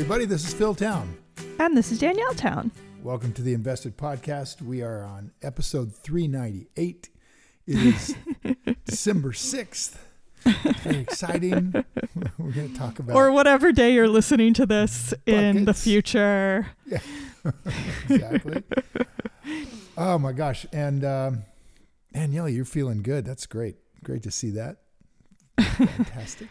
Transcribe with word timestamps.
Everybody, 0.00 0.24
this 0.24 0.48
is 0.48 0.54
Phil 0.54 0.74
Town. 0.74 1.14
And 1.58 1.76
this 1.76 1.92
is 1.92 1.98
Danielle 1.98 2.32
Town. 2.32 2.70
Welcome 3.02 3.34
to 3.34 3.42
the 3.42 3.52
Invested 3.52 3.98
Podcast. 3.98 4.62
We 4.62 4.80
are 4.80 5.02
on 5.02 5.30
episode 5.42 5.94
398. 5.94 7.10
It 7.66 7.76
is 7.76 8.16
December 8.86 9.32
6th. 9.32 9.98
Very 10.84 11.00
exciting. 11.00 11.74
We're 12.38 12.50
going 12.50 12.72
to 12.72 12.78
talk 12.78 12.98
about. 12.98 13.14
Or 13.14 13.30
whatever 13.30 13.72
day 13.72 13.92
you're 13.92 14.08
listening 14.08 14.54
to 14.54 14.64
this 14.64 15.12
in 15.26 15.66
the 15.66 15.74
future. 15.74 16.68
Yeah, 16.86 17.00
exactly. 18.08 18.62
oh, 19.98 20.18
my 20.18 20.32
gosh. 20.32 20.64
And 20.72 21.04
um, 21.04 21.42
Danielle, 22.14 22.48
you're 22.48 22.64
feeling 22.64 23.02
good. 23.02 23.26
That's 23.26 23.44
great. 23.44 23.76
Great 24.02 24.22
to 24.22 24.30
see 24.30 24.48
that. 24.52 24.78
Fantastic. 25.58 26.48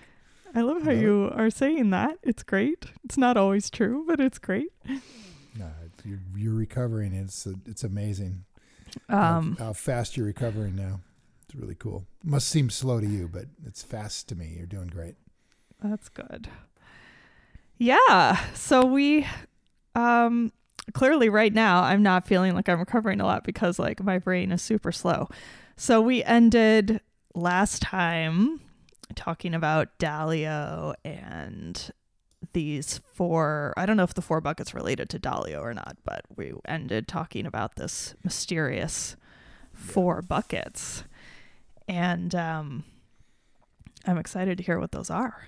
I 0.55 0.61
love 0.61 0.83
how 0.83 0.91
it. 0.91 0.99
you 0.99 1.31
are 1.35 1.49
saying 1.49 1.89
that. 1.91 2.17
It's 2.23 2.43
great. 2.43 2.85
It's 3.03 3.17
not 3.17 3.37
always 3.37 3.69
true, 3.69 4.03
but 4.07 4.19
it's 4.19 4.39
great. 4.39 4.69
No, 5.57 5.67
you're, 6.03 6.19
you're 6.35 6.53
recovering. 6.53 7.13
It's 7.13 7.45
it's 7.65 7.83
amazing 7.83 8.45
how- 9.07 9.37
Um, 9.37 9.55
how 9.59 9.73
fast 9.73 10.17
you're 10.17 10.25
recovering 10.25 10.75
now. 10.75 11.01
It's 11.45 11.55
really 11.55 11.75
cool. 11.75 12.05
Must 12.23 12.47
seem 12.47 12.69
slow 12.69 12.99
to 12.99 13.07
you, 13.07 13.27
but 13.31 13.45
it's 13.65 13.81
fast 13.83 14.27
to 14.29 14.35
me. 14.35 14.53
You're 14.57 14.65
doing 14.67 14.87
great. 14.87 15.15
That's 15.83 16.09
good. 16.09 16.47
Yeah. 17.77 18.37
So 18.53 18.85
we 18.85 19.25
um 19.95 20.51
clearly 20.93 21.29
right 21.29 21.53
now 21.53 21.83
I'm 21.83 22.03
not 22.03 22.27
feeling 22.27 22.55
like 22.55 22.67
I'm 22.69 22.79
recovering 22.79 23.21
a 23.21 23.25
lot 23.25 23.43
because 23.43 23.79
like 23.79 24.03
my 24.03 24.17
brain 24.19 24.51
is 24.51 24.61
super 24.61 24.91
slow. 24.91 25.29
So 25.75 26.01
we 26.01 26.23
ended 26.23 26.99
last 27.35 27.81
time 27.81 28.59
talking 29.15 29.53
about 29.53 29.97
Dalio 29.99 30.93
and 31.03 31.91
these 32.53 33.01
four 33.13 33.73
I 33.75 33.85
don't 33.85 33.97
know 33.97 34.03
if 34.03 34.13
the 34.13 34.21
four 34.21 34.41
buckets 34.41 34.73
related 34.73 35.09
to 35.09 35.19
Dalio 35.19 35.61
or 35.61 35.73
not, 35.73 35.97
but 36.03 36.25
we 36.35 36.53
ended 36.65 37.07
talking 37.07 37.45
about 37.45 37.75
this 37.75 38.15
mysterious 38.23 39.15
four 39.73 40.21
buckets. 40.21 41.03
And 41.87 42.33
um 42.33 42.83
I'm 44.05 44.17
excited 44.17 44.57
to 44.57 44.63
hear 44.63 44.79
what 44.79 44.91
those 44.91 45.09
are. 45.09 45.47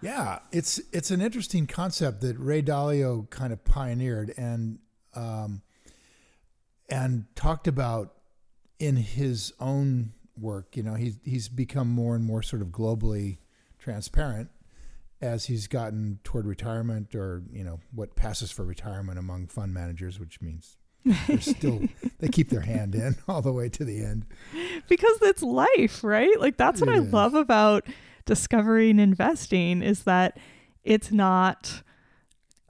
Yeah, 0.00 0.40
it's 0.52 0.80
it's 0.92 1.10
an 1.10 1.22
interesting 1.22 1.66
concept 1.66 2.20
that 2.20 2.38
Ray 2.38 2.62
Dalio 2.62 3.28
kind 3.30 3.52
of 3.52 3.64
pioneered 3.64 4.34
and 4.36 4.78
um, 5.14 5.62
and 6.88 7.24
talked 7.34 7.66
about 7.66 8.12
in 8.78 8.96
his 8.96 9.52
own 9.60 10.12
work. 10.38 10.76
You 10.76 10.82
know, 10.82 10.94
he's 10.94 11.18
he's 11.24 11.48
become 11.48 11.88
more 11.88 12.14
and 12.14 12.24
more 12.24 12.42
sort 12.42 12.62
of 12.62 12.68
globally 12.68 13.38
transparent 13.78 14.50
as 15.20 15.46
he's 15.46 15.66
gotten 15.68 16.18
toward 16.24 16.46
retirement, 16.46 17.14
or 17.14 17.42
you 17.52 17.64
know, 17.64 17.80
what 17.94 18.14
passes 18.16 18.50
for 18.50 18.64
retirement 18.64 19.18
among 19.18 19.46
fund 19.46 19.72
managers, 19.72 20.18
which 20.20 20.40
means 20.40 20.76
they're 21.26 21.40
still 21.40 21.82
they 22.18 22.28
keep 22.28 22.48
their 22.50 22.62
hand 22.62 22.94
in 22.94 23.16
all 23.28 23.42
the 23.42 23.52
way 23.52 23.68
to 23.68 23.84
the 23.84 24.02
end. 24.04 24.26
because 24.88 25.18
it's 25.22 25.42
life, 25.42 26.02
right? 26.04 26.38
Like 26.40 26.56
that's 26.56 26.80
what 26.80 26.90
It 26.90 26.96
I 26.96 26.98
is. 27.02 27.12
love 27.12 27.34
about 27.34 27.86
discovering 28.26 28.98
investing 28.98 29.82
is 29.82 30.04
that 30.04 30.38
it's 30.82 31.12
not 31.12 31.82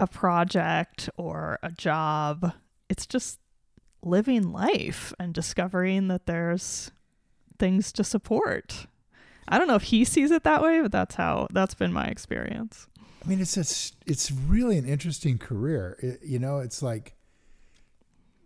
a 0.01 0.07
project 0.07 1.09
or 1.17 1.59
a 1.63 1.71
job. 1.71 2.53
It's 2.89 3.07
just 3.07 3.39
living 4.03 4.53
life 4.53 5.13
and 5.19 5.33
discovering 5.33 6.09
that 6.09 6.27
there's 6.27 6.91
things 7.59 7.93
to 7.93 8.05
support. 8.05 8.87
I 9.49 9.59
don't 9.59 9.69
know 9.69 9.75
if 9.75 9.85
he 9.85 10.05
sees 10.05 10.31
it 10.31 10.43
that 10.45 10.63
way, 10.63 10.81
but 10.81 10.93
that's 10.93 11.15
how 11.17 11.49
that's 11.53 11.75
been 11.75 11.93
my 11.93 12.07
experience. 12.07 12.87
I 13.25 13.29
mean, 13.29 13.41
it's 13.41 13.57
it's 13.57 13.93
it's 14.07 14.31
really 14.31 14.79
an 14.79 14.87
interesting 14.87 15.39
career. 15.39 15.97
It, 16.01 16.21
you 16.25 16.39
know, 16.39 16.59
it's 16.59 16.83
like 16.83 17.15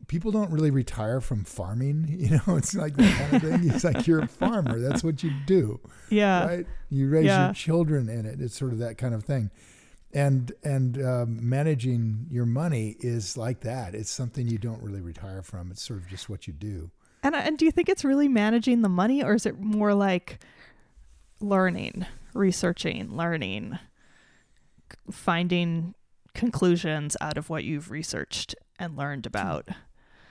people 0.06 0.30
don't 0.30 0.50
really 0.50 0.70
retire 0.70 1.20
from 1.20 1.44
farming. 1.44 2.06
You 2.18 2.40
know, 2.46 2.56
it's 2.56 2.74
like 2.74 2.96
that 2.96 3.30
kind 3.30 3.34
of 3.34 3.42
thing. 3.60 3.70
It's 3.70 3.84
like 3.84 4.06
you're 4.06 4.20
a 4.20 4.28
farmer. 4.42 4.78
That's 4.80 5.04
what 5.04 5.22
you 5.22 5.30
do, 5.46 5.80
Yeah. 6.10 6.46
right? 6.46 6.66
You 6.90 7.08
raise 7.08 7.26
Yeah. 7.26 7.46
your 7.46 7.54
children 7.54 8.08
in 8.08 8.26
it. 8.26 8.40
It's 8.40 8.56
sort 8.56 8.72
of 8.72 8.78
that 8.78 8.98
kind 8.98 9.14
of 9.14 9.24
thing. 9.24 9.50
And 10.12 10.52
and 10.64 11.00
um, 11.04 11.48
managing 11.48 12.26
your 12.30 12.46
money 12.46 12.96
is 13.00 13.36
like 13.36 13.60
that. 13.60 13.94
It's 13.94 14.10
something 14.10 14.48
you 14.48 14.58
don't 14.58 14.82
really 14.82 15.00
retire 15.02 15.42
from. 15.42 15.70
It's 15.70 15.82
sort 15.82 16.00
of 16.00 16.08
just 16.08 16.28
what 16.30 16.46
you 16.46 16.52
do. 16.54 16.90
And 17.34 17.46
and 17.46 17.58
do 17.58 17.64
you 17.64 17.70
think 17.70 17.88
it's 17.88 18.04
really 18.04 18.28
managing 18.28 18.82
the 18.82 18.88
money 18.88 19.22
or 19.22 19.34
is 19.34 19.46
it 19.46 19.58
more 19.60 19.94
like 19.94 20.38
learning, 21.40 22.06
researching, 22.34 23.16
learning, 23.16 23.78
finding 25.10 25.94
conclusions 26.34 27.16
out 27.20 27.36
of 27.36 27.50
what 27.50 27.64
you've 27.64 27.90
researched 27.90 28.54
and 28.78 28.96
learned 28.96 29.26
about? 29.26 29.68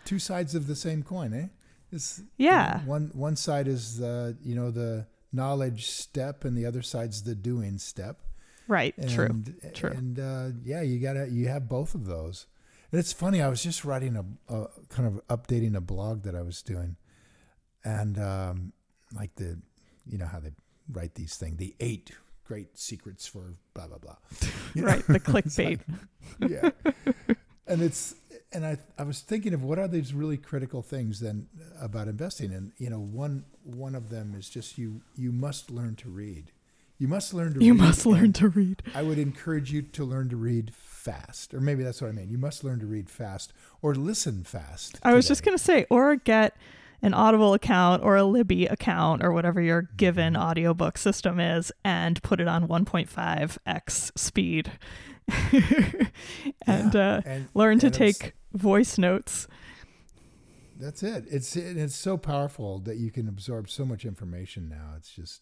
Two 0.06 0.19
sides 0.19 0.56
of 0.56 0.68
the 0.68 0.75
same 0.75 1.03
coin, 1.03 1.34
eh? 1.34 1.47
It's 1.91 2.19
you 2.38 2.47
know, 2.47 2.52
Yeah. 2.52 2.85
one 2.85 3.12
one 3.14 3.35
side 3.35 3.68
is 3.68 3.97
the 3.97 4.38
you 4.44 4.56
know 4.56 4.72
the 4.72 5.08
knowledge 5.31 5.88
step, 5.88 6.46
and 6.46 6.58
the 6.58 6.66
other 6.66 6.81
side's 6.81 7.24
the 7.24 7.35
doing 7.35 7.78
step. 7.78 8.22
Right, 8.68 8.94
true. 9.08 9.25
And, 9.25 9.72
true. 9.74 9.91
And 9.91 10.19
uh, 10.19 10.50
yeah, 10.64 10.81
you 10.81 11.00
gotta 11.00 11.29
you 11.29 11.47
have 11.47 11.69
both 11.69 11.96
of 11.96 12.06
those. 12.06 12.47
And 12.91 12.99
it's 12.99 13.11
funny. 13.13 13.41
I 13.41 13.49
was 13.49 13.61
just 13.61 13.83
writing 13.83 14.15
a, 14.15 14.53
a 14.53 14.67
kind 14.89 15.07
of 15.07 15.27
updating 15.27 15.75
a 15.75 15.81
blog 15.81 16.23
that 16.23 16.35
I 16.35 16.41
was 16.41 16.61
doing, 16.61 16.95
and 17.83 18.17
um, 18.19 18.73
like 19.15 19.35
the 19.35 19.59
you 20.05 20.17
know 20.17 20.25
how 20.25 20.39
they 20.39 20.51
write 20.91 21.15
these 21.15 21.35
things, 21.35 21.57
the 21.57 21.75
eight 21.79 22.11
great 22.45 22.77
secrets 22.77 23.27
for 23.27 23.55
blah 23.73 23.87
blah 23.87 23.97
blah. 23.97 24.15
You 24.73 24.83
know? 24.83 24.87
Right, 24.87 25.05
the 25.07 25.19
clickbait. 25.19 25.81
like- 26.39 26.49
yeah. 26.51 26.69
And 27.67 27.81
it's 27.81 28.15
and 28.53 28.65
I 28.65 28.77
I 28.97 29.03
was 29.03 29.19
thinking 29.19 29.53
of 29.53 29.63
what 29.63 29.77
are 29.79 29.87
these 29.89 30.13
really 30.13 30.37
critical 30.37 30.81
things 30.81 31.19
then 31.19 31.47
about 31.81 32.07
investing, 32.07 32.53
and 32.53 32.71
you 32.77 32.89
know 32.89 32.99
one 32.99 33.43
one 33.63 33.95
of 33.95 34.09
them 34.09 34.33
is 34.37 34.49
just 34.49 34.77
you 34.77 35.01
you 35.15 35.33
must 35.33 35.69
learn 35.69 35.95
to 35.97 36.09
read. 36.09 36.51
You 36.97 37.07
must 37.09 37.33
learn 37.33 37.53
to 37.53 37.59
read. 37.59 37.65
You 37.65 37.73
read 37.73 37.81
must 37.81 38.05
learn 38.05 38.33
to 38.33 38.47
read. 38.47 38.81
I 38.95 39.03
would 39.03 39.19
encourage 39.19 39.71
you 39.71 39.81
to 39.83 40.05
learn 40.05 40.29
to 40.29 40.37
read 40.37 40.73
fast, 41.12 41.53
or 41.53 41.62
maybe 41.62 41.84
that's 41.84 42.01
what 42.01 42.09
I 42.09 42.12
mean. 42.12 42.29
You 42.29 42.38
must 42.38 42.63
learn 42.63 42.79
to 42.79 42.85
read 42.85 43.09
fast 43.09 43.53
or 43.81 43.95
listen 43.95 44.44
fast. 44.44 45.00
I 45.03 45.13
was 45.13 45.28
just 45.28 45.44
going 45.44 45.57
to 45.57 45.63
say 45.63 45.85
or 45.90 46.16
get 46.18 46.56
an 47.01 47.13
Audible 47.13 47.53
account 47.53 48.03
or 48.03 48.16
a 48.18 48.23
Libby 48.23 48.66
account 48.66 49.23
or 49.23 49.31
whatever 49.31 49.62
your 49.62 49.84
given 49.96 50.34
Mm-hmm. 50.34 50.41
audiobook 50.44 50.97
system 50.97 51.40
is 51.40 51.72
and 51.85 52.22
put 52.23 52.41
it 52.41 52.47
on 52.47 52.67
1.5x 52.67 54.17
speed. 54.17 54.72
and 56.66 56.94
Yeah, 56.94 57.17
uh 57.17 57.22
and- 57.25 57.47
learn 57.53 57.79
to 57.79 57.88
and 57.88 57.96
take 57.96 58.34
voice 58.53 58.97
notes. 58.97 59.47
That's 60.79 61.01
it. 61.03 61.25
It's 61.29 61.56
it's 61.56 61.96
so 61.96 62.17
powerful 62.17 62.79
that 62.79 62.97
you 62.97 63.11
can 63.11 63.28
absorb 63.28 63.70
so 63.70 63.84
much 63.85 64.05
information 64.05 64.70
now. 64.70 64.93
It's 64.97 65.09
just, 65.11 65.41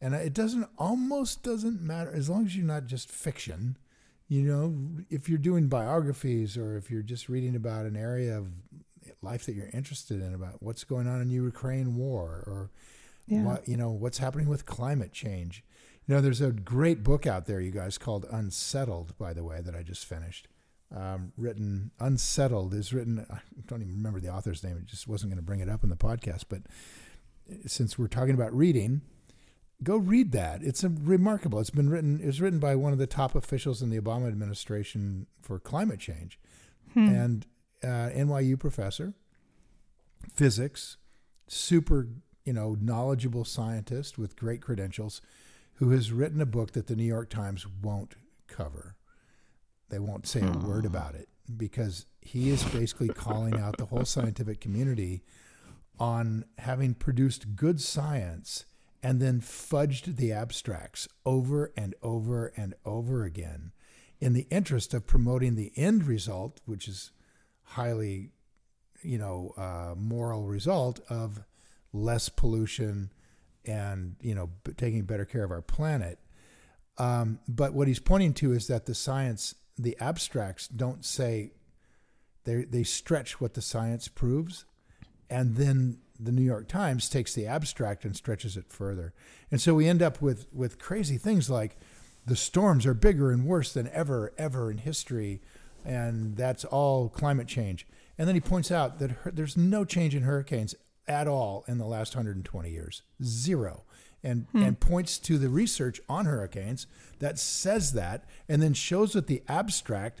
and 0.00 0.12
it 0.14 0.32
doesn't 0.34 0.66
almost 0.76 1.42
doesn't 1.44 1.80
matter 1.80 2.10
as 2.12 2.28
long 2.28 2.46
as 2.46 2.56
you're 2.56 2.66
not 2.66 2.86
just 2.86 3.10
fiction. 3.12 3.76
You 4.30 4.42
know, 4.42 5.02
if 5.10 5.28
you're 5.28 5.38
doing 5.38 5.66
biographies 5.66 6.56
or 6.56 6.76
if 6.76 6.88
you're 6.88 7.02
just 7.02 7.28
reading 7.28 7.56
about 7.56 7.84
an 7.84 7.96
area 7.96 8.38
of 8.38 8.46
life 9.22 9.44
that 9.46 9.54
you're 9.56 9.70
interested 9.74 10.22
in, 10.22 10.32
about 10.34 10.62
what's 10.62 10.84
going 10.84 11.08
on 11.08 11.20
in 11.20 11.28
the 11.28 11.34
Ukraine 11.34 11.96
war 11.96 12.44
or 12.46 12.70
Yeah. 13.26 13.42
what 13.42 13.66
you 13.68 13.76
know 13.76 13.90
what's 13.90 14.18
happening 14.18 14.46
with 14.48 14.66
climate 14.66 15.12
change. 15.12 15.64
You 16.06 16.14
know, 16.14 16.20
there's 16.20 16.40
a 16.40 16.52
great 16.52 17.02
book 17.02 17.26
out 17.26 17.46
there, 17.46 17.60
you 17.60 17.72
guys, 17.72 17.98
called 17.98 18.24
Unsettled, 18.30 19.18
by 19.18 19.32
the 19.32 19.42
way, 19.42 19.60
that 19.62 19.74
I 19.74 19.82
just 19.82 20.06
finished. 20.06 20.46
Um, 20.94 21.32
written 21.36 21.90
Unsettled 21.98 22.72
is 22.72 22.92
written. 22.92 23.26
I 23.30 23.40
don't 23.66 23.82
even 23.82 23.94
remember 23.96 24.20
the 24.20 24.32
author's 24.32 24.62
name. 24.62 24.76
It 24.76 24.86
just 24.86 25.08
wasn't 25.08 25.32
going 25.32 25.38
to 25.42 25.46
bring 25.46 25.60
it 25.60 25.68
up 25.68 25.82
in 25.82 25.90
the 25.90 25.96
podcast, 25.96 26.44
but 26.48 26.62
since 27.66 27.98
we're 27.98 28.06
talking 28.06 28.34
about 28.34 28.56
reading, 28.56 29.00
go 29.82 29.96
read 29.96 30.32
that. 30.32 30.62
It's 30.62 30.84
a 30.84 30.88
remarkable. 30.90 31.58
It's 31.60 31.70
been 31.70 31.88
written. 31.90 32.20
It 32.20 32.26
was 32.26 32.40
written 32.40 32.58
by 32.58 32.74
one 32.76 32.92
of 32.92 32.98
the 32.98 33.06
top 33.06 33.34
officials 33.34 33.80
in 33.82 33.90
the 33.90 33.98
Obama 34.00 34.28
administration 34.28 35.26
for 35.40 35.58
climate 35.58 36.00
change, 36.00 36.38
Hmm. 36.94 37.08
and 37.08 37.46
uh, 37.82 38.10
NYU 38.14 38.58
professor. 38.58 39.14
physics, 40.34 40.96
super, 41.48 42.08
you 42.44 42.52
know, 42.52 42.76
knowledgeable 42.80 43.44
scientist 43.44 44.18
with 44.18 44.36
great 44.36 44.60
credentials 44.60 45.20
who 45.74 45.90
has 45.90 46.12
written 46.12 46.40
a 46.40 46.46
book 46.46 46.72
that 46.72 46.86
the 46.88 46.96
New 46.96 47.04
York 47.04 47.30
Times 47.30 47.66
won't 47.82 48.16
cover. 48.46 48.96
They 49.88 49.98
won't 49.98 50.26
say 50.26 50.40
a 50.42 50.50
word 50.52 50.84
about 50.84 51.14
it 51.14 51.28
because 51.56 52.06
he 52.20 52.50
is 52.50 52.62
basically 52.64 53.08
calling 53.08 53.58
out 53.58 53.76
the 53.78 53.86
whole 53.86 54.04
scientific 54.04 54.60
community 54.60 55.22
on 55.98 56.44
having 56.58 56.94
produced 56.94 57.56
good 57.56 57.80
science 57.80 58.66
and 59.02 59.20
then 59.20 59.40
fudged 59.40 60.16
the 60.16 60.32
abstracts 60.32 61.08
over 61.24 61.72
and 61.76 61.94
over 62.02 62.52
and 62.56 62.74
over 62.84 63.24
again 63.24 63.72
in 64.20 64.34
the 64.34 64.46
interest 64.50 64.92
of 64.92 65.06
promoting 65.06 65.54
the 65.54 65.72
end 65.76 66.04
result, 66.06 66.60
which 66.66 66.86
is 66.86 67.10
highly, 67.62 68.30
you 69.02 69.16
know, 69.16 69.54
uh, 69.56 69.94
moral 69.96 70.44
result 70.44 71.00
of 71.08 71.40
less 71.92 72.28
pollution 72.28 73.10
and 73.66 74.16
you 74.20 74.34
know 74.34 74.50
b- 74.64 74.72
taking 74.72 75.02
better 75.02 75.24
care 75.24 75.44
of 75.44 75.50
our 75.50 75.62
planet. 75.62 76.18
Um, 76.98 77.40
but 77.48 77.72
what 77.72 77.88
he's 77.88 77.98
pointing 77.98 78.34
to 78.34 78.52
is 78.52 78.66
that 78.66 78.86
the 78.86 78.94
science, 78.94 79.54
the 79.78 79.96
abstracts, 80.00 80.68
don't 80.68 81.04
say 81.04 81.52
they 82.44 82.64
they 82.64 82.82
stretch 82.82 83.40
what 83.40 83.54
the 83.54 83.62
science 83.62 84.08
proves, 84.08 84.64
and 85.30 85.56
then 85.56 85.98
the 86.18 86.32
New 86.32 86.42
York 86.42 86.68
Times 86.68 87.08
takes 87.08 87.32
the 87.32 87.46
abstract 87.46 88.04
and 88.04 88.14
stretches 88.14 88.56
it 88.56 88.66
further, 88.68 89.14
and 89.50 89.60
so 89.60 89.74
we 89.74 89.88
end 89.88 90.02
up 90.02 90.20
with 90.20 90.46
with 90.52 90.78
crazy 90.78 91.16
things 91.16 91.48
like 91.48 91.78
the 92.26 92.36
storms 92.36 92.84
are 92.84 92.94
bigger 92.94 93.30
and 93.30 93.46
worse 93.46 93.72
than 93.72 93.88
ever 93.88 94.32
ever 94.36 94.70
in 94.70 94.78
history, 94.78 95.40
and 95.84 96.36
that's 96.36 96.64
all 96.64 97.08
climate 97.08 97.48
change. 97.48 97.86
And 98.18 98.28
then 98.28 98.34
he 98.34 98.40
points 98.40 98.70
out 98.70 98.98
that 98.98 99.12
her, 99.12 99.30
there's 99.30 99.56
no 99.56 99.84
change 99.86 100.14
in 100.14 100.24
hurricanes 100.24 100.74
at 101.08 101.26
all 101.26 101.64
in 101.66 101.78
the 101.78 101.86
last 101.86 102.14
120 102.14 102.70
years, 102.70 103.02
zero. 103.22 103.84
And, 104.22 104.44
hmm. 104.52 104.62
and 104.62 104.78
points 104.78 105.18
to 105.20 105.38
the 105.38 105.48
research 105.48 105.98
on 106.06 106.26
hurricanes 106.26 106.86
that 107.20 107.38
says 107.38 107.94
that, 107.94 108.26
and 108.50 108.60
then 108.60 108.74
shows 108.74 109.14
that 109.14 109.26
the 109.26 109.42
abstract 109.48 110.20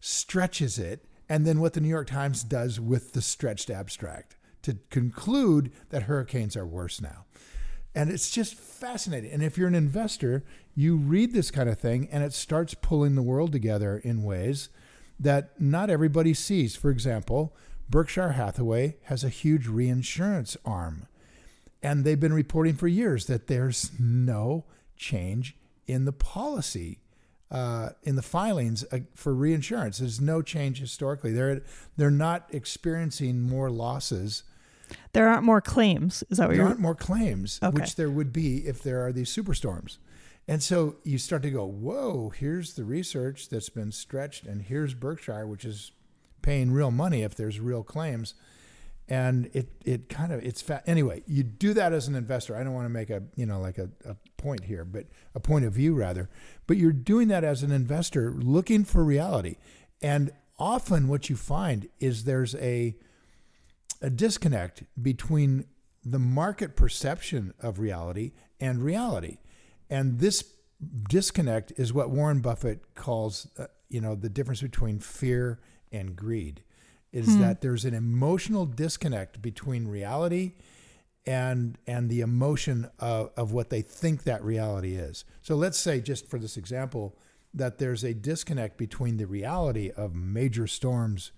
stretches 0.00 0.78
it, 0.78 1.06
and 1.30 1.46
then 1.46 1.58
what 1.58 1.72
the 1.72 1.80
New 1.80 1.88
York 1.88 2.08
Times 2.08 2.42
does 2.42 2.78
with 2.78 3.14
the 3.14 3.22
stretched 3.22 3.70
abstract 3.70 4.36
to 4.62 4.78
conclude 4.90 5.72
that 5.90 6.04
hurricanes 6.04 6.56
are 6.56 6.66
worse 6.66 7.00
now. 7.00 7.24
And 7.94 8.10
it's 8.10 8.30
just 8.30 8.54
fascinating. 8.54 9.30
And 9.32 9.42
if 9.42 9.58
you're 9.58 9.68
an 9.68 9.74
investor, 9.74 10.44
you 10.74 10.96
read 10.96 11.32
this 11.32 11.50
kind 11.50 11.68
of 11.68 11.78
thing 11.78 12.08
and 12.12 12.22
it 12.22 12.32
starts 12.32 12.74
pulling 12.74 13.14
the 13.14 13.22
world 13.22 13.50
together 13.52 13.98
in 13.98 14.22
ways 14.22 14.68
that 15.18 15.60
not 15.60 15.90
everybody 15.90 16.34
sees. 16.34 16.76
For 16.76 16.90
example, 16.90 17.56
Berkshire 17.90 18.32
Hathaway 18.32 18.96
has 19.04 19.24
a 19.24 19.28
huge 19.28 19.66
reinsurance 19.66 20.56
arm. 20.64 21.06
And 21.82 22.04
they've 22.04 22.20
been 22.20 22.32
reporting 22.32 22.74
for 22.74 22.88
years 22.88 23.26
that 23.26 23.46
there's 23.46 23.90
no 23.98 24.64
change 24.96 25.56
in 25.86 26.04
the 26.04 26.12
policy, 26.12 27.00
uh, 27.50 27.90
in 28.02 28.16
the 28.16 28.22
filings 28.22 28.84
uh, 28.92 28.98
for 29.14 29.34
reinsurance. 29.34 29.98
There's 29.98 30.20
no 30.20 30.42
change 30.42 30.80
historically. 30.80 31.32
They're, 31.32 31.62
they're 31.96 32.10
not 32.10 32.46
experiencing 32.50 33.40
more 33.42 33.70
losses 33.70 34.42
There 35.12 35.28
aren't 35.28 35.44
more 35.44 35.60
claims. 35.60 36.24
Is 36.30 36.38
that 36.38 36.44
what 36.44 36.48
there 36.48 36.56
you're 36.56 36.64
There 36.64 36.68
aren't 36.68 36.80
more 36.80 36.94
claims, 36.94 37.58
Okay. 37.62 37.74
which 37.74 37.96
there 37.96 38.10
would 38.10 38.32
be 38.32 38.66
if 38.66 38.82
there 38.82 39.04
are 39.06 39.12
these 39.12 39.34
superstorms. 39.34 39.98
And 40.46 40.62
so 40.62 40.96
you 41.04 41.18
start 41.18 41.42
to 41.42 41.50
go, 41.50 41.66
whoa, 41.66 42.30
here's 42.30 42.72
the 42.74 42.84
research 42.84 43.48
that's 43.50 43.68
been 43.68 43.92
stretched, 43.92 44.44
and 44.46 44.62
here's 44.62 44.94
Berkshire, 44.94 45.46
which 45.46 45.64
is 45.64 45.92
paying 46.40 46.72
real 46.72 46.90
money 46.90 47.22
if 47.22 47.34
there's 47.34 47.60
real 47.60 47.82
claims. 47.82 48.34
And 49.10 49.48
it, 49.54 49.70
it 49.84 50.08
kind 50.10 50.32
of 50.32 50.44
it's 50.44 50.60
fat 50.60 50.84
anyway. 50.86 51.22
You 51.26 51.42
do 51.42 51.72
that 51.74 51.92
as 51.92 52.08
an 52.08 52.14
investor. 52.14 52.54
I 52.54 52.62
don't 52.62 52.74
want 52.74 52.84
to 52.84 52.90
make 52.90 53.08
a 53.10 53.22
you 53.36 53.46
know 53.46 53.60
like 53.60 53.78
a, 53.78 53.88
a 54.04 54.16
point 54.36 54.64
here, 54.64 54.84
but 54.84 55.06
a 55.34 55.40
point 55.40 55.64
of 55.64 55.72
view 55.72 55.94
rather. 55.94 56.28
But 56.66 56.76
you're 56.76 56.92
doing 56.92 57.28
that 57.28 57.42
as 57.42 57.62
an 57.62 57.72
investor, 57.72 58.32
looking 58.32 58.84
for 58.84 59.02
reality. 59.02 59.56
And 60.02 60.30
often 60.58 61.08
what 61.08 61.30
you 61.30 61.36
find 61.36 61.88
is 62.00 62.24
there's 62.24 62.54
a 62.56 62.96
a 64.02 64.10
disconnect 64.10 64.84
between 65.00 65.64
the 66.04 66.18
market 66.18 66.76
perception 66.76 67.52
of 67.60 67.78
reality 67.78 68.32
and 68.60 68.82
reality. 68.82 69.38
And 69.90 70.18
this 70.20 70.44
disconnect 71.08 71.72
is 71.76 71.92
what 71.92 72.10
Warren 72.10 72.40
Buffett 72.40 72.94
calls, 72.94 73.48
uh, 73.58 73.66
you 73.88 74.00
know, 74.00 74.14
the 74.14 74.28
difference 74.28 74.62
between 74.62 75.00
fear 75.00 75.60
and 75.90 76.14
greed. 76.14 76.62
Is 77.12 77.26
hmm. 77.26 77.40
that 77.40 77.60
there's 77.60 77.84
an 77.84 77.94
emotional 77.94 78.66
disconnect 78.66 79.40
between 79.40 79.88
reality 79.88 80.54
and 81.26 81.78
and 81.86 82.10
the 82.10 82.20
emotion 82.20 82.90
of, 82.98 83.30
of 83.36 83.52
what 83.52 83.70
they 83.70 83.82
think 83.82 84.24
that 84.24 84.44
reality 84.44 84.94
is. 84.94 85.24
So 85.42 85.54
let's 85.56 85.78
say, 85.78 86.00
just 86.00 86.28
for 86.28 86.38
this 86.38 86.56
example, 86.56 87.16
that 87.54 87.78
there's 87.78 88.04
a 88.04 88.14
disconnect 88.14 88.76
between 88.76 89.16
the 89.16 89.26
reality 89.26 89.90
of 89.90 90.14
major 90.14 90.66
storms 90.66 91.32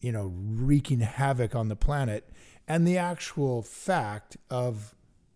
you 0.00 0.12
know, 0.12 0.32
wreaking 0.34 1.00
havoc 1.00 1.54
on 1.54 1.68
the 1.68 1.76
planet, 1.76 2.28
and 2.68 2.86
the 2.86 2.98
actual 2.98 3.62
fact 3.62 4.36
of 4.50 4.94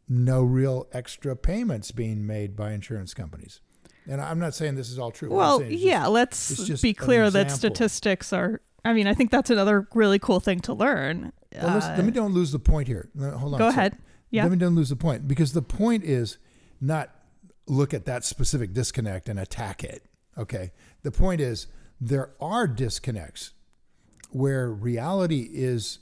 no 0.08 0.42
real 0.42 0.86
extra 0.92 1.36
payments 1.36 1.92
being 1.92 2.26
made 2.26 2.56
by 2.56 2.72
insurance 2.72 3.14
companies. 3.14 3.60
And 4.08 4.20
I'm 4.20 4.38
not 4.38 4.54
saying 4.54 4.74
this 4.74 4.90
is 4.90 4.98
all 4.98 5.10
true. 5.10 5.30
Well, 5.30 5.62
yeah, 5.62 6.00
just- 6.00 6.10
let's 6.10 6.66
just 6.66 6.82
be 6.82 6.94
clear 6.94 7.30
that 7.30 7.50
statistics 7.50 8.32
are. 8.32 8.60
I 8.84 8.92
mean, 8.92 9.06
I 9.06 9.14
think 9.14 9.30
that's 9.30 9.50
another 9.50 9.86
really 9.94 10.18
cool 10.18 10.40
thing 10.40 10.60
to 10.60 10.72
learn. 10.72 11.32
Well, 11.54 11.74
listen, 11.74 11.96
let 11.96 12.04
me 12.04 12.10
uh, 12.10 12.14
don't 12.14 12.32
lose 12.32 12.52
the 12.52 12.58
point 12.58 12.88
here. 12.88 13.08
Hold 13.18 13.54
on. 13.54 13.58
Go 13.58 13.68
ahead. 13.68 13.98
Yeah. 14.30 14.44
Let 14.44 14.52
me 14.52 14.58
don't 14.58 14.74
lose 14.74 14.88
the 14.88 14.96
point 14.96 15.26
because 15.26 15.52
the 15.52 15.62
point 15.62 16.04
is 16.04 16.38
not 16.80 17.10
look 17.66 17.92
at 17.92 18.04
that 18.06 18.24
specific 18.24 18.72
disconnect 18.72 19.28
and 19.28 19.38
attack 19.38 19.84
it. 19.84 20.04
Okay. 20.38 20.72
The 21.02 21.10
point 21.10 21.40
is 21.40 21.66
there 22.00 22.30
are 22.40 22.66
disconnects 22.66 23.52
where 24.30 24.70
reality 24.70 25.48
is 25.52 25.98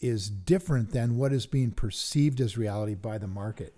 is 0.00 0.30
different 0.30 0.92
than 0.92 1.16
what 1.16 1.32
is 1.32 1.46
being 1.46 1.72
perceived 1.72 2.40
as 2.40 2.56
reality 2.56 2.94
by 2.94 3.18
the 3.18 3.26
market. 3.26 3.76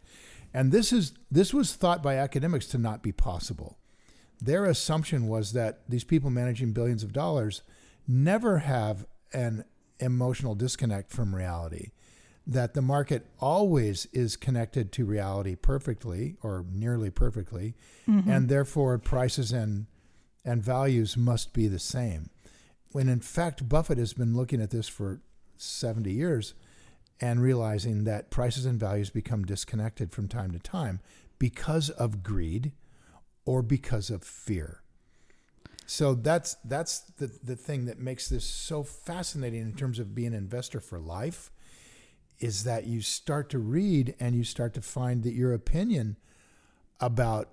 And 0.52 0.70
this 0.70 0.92
is 0.92 1.12
this 1.30 1.54
was 1.54 1.74
thought 1.74 2.02
by 2.02 2.16
academics 2.16 2.66
to 2.68 2.78
not 2.78 3.02
be 3.02 3.12
possible. 3.12 3.78
Their 4.40 4.64
assumption 4.66 5.28
was 5.28 5.52
that 5.52 5.80
these 5.88 6.04
people 6.04 6.30
managing 6.30 6.72
billions 6.72 7.02
of 7.02 7.12
dollars 7.12 7.62
never 8.06 8.58
have 8.58 9.06
an 9.32 9.64
emotional 9.98 10.54
disconnect 10.54 11.10
from 11.12 11.34
reality. 11.34 11.90
That 12.46 12.74
the 12.74 12.82
market 12.82 13.26
always 13.38 14.06
is 14.06 14.36
connected 14.36 14.90
to 14.92 15.04
reality 15.04 15.54
perfectly 15.54 16.36
or 16.42 16.64
nearly 16.70 17.10
perfectly, 17.10 17.74
mm-hmm. 18.08 18.28
and 18.28 18.48
therefore 18.48 18.98
prices 18.98 19.52
and 19.52 19.86
and 20.44 20.62
values 20.62 21.16
must 21.16 21.52
be 21.52 21.68
the 21.68 21.78
same. 21.78 22.30
When 22.92 23.08
in 23.08 23.20
fact 23.20 23.68
Buffett 23.68 23.98
has 23.98 24.14
been 24.14 24.34
looking 24.34 24.60
at 24.60 24.70
this 24.70 24.88
for 24.88 25.20
70 25.58 26.10
years 26.10 26.54
and 27.20 27.42
realizing 27.42 28.04
that 28.04 28.30
prices 28.30 28.64
and 28.64 28.80
values 28.80 29.10
become 29.10 29.44
disconnected 29.44 30.10
from 30.10 30.26
time 30.26 30.50
to 30.52 30.58
time 30.58 31.00
because 31.38 31.90
of 31.90 32.22
greed 32.22 32.72
or 33.44 33.62
because 33.62 34.10
of 34.10 34.24
fear. 34.24 34.82
So 35.90 36.14
that's 36.14 36.54
that's 36.64 37.00
the, 37.18 37.28
the 37.42 37.56
thing 37.56 37.86
that 37.86 37.98
makes 37.98 38.28
this 38.28 38.44
so 38.44 38.84
fascinating 38.84 39.62
in 39.62 39.72
terms 39.72 39.98
of 39.98 40.14
being 40.14 40.28
an 40.28 40.34
investor 40.34 40.78
for 40.78 41.00
life 41.00 41.50
is 42.38 42.62
that 42.62 42.86
you 42.86 43.00
start 43.00 43.50
to 43.50 43.58
read 43.58 44.14
and 44.20 44.36
you 44.36 44.44
start 44.44 44.72
to 44.74 44.82
find 44.82 45.24
that 45.24 45.32
your 45.32 45.52
opinion 45.52 46.16
about 47.00 47.48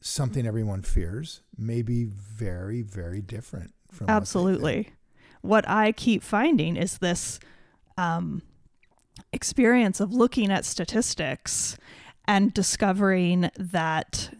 something 0.00 0.46
everyone 0.46 0.80
fears 0.80 1.42
may 1.58 1.82
be 1.82 2.04
very, 2.06 2.80
very 2.80 3.20
different 3.20 3.74
from 3.92 4.06
what. 4.06 4.14
Absolutely. 4.14 4.88
What 5.42 5.68
I 5.68 5.92
keep 5.92 6.22
finding 6.22 6.76
is 6.76 6.96
this 6.96 7.38
um, 7.98 8.40
experience 9.34 10.00
of 10.00 10.14
looking 10.14 10.50
at 10.50 10.64
statistics 10.64 11.76
and 12.26 12.54
discovering 12.54 13.50
that. 13.58 14.30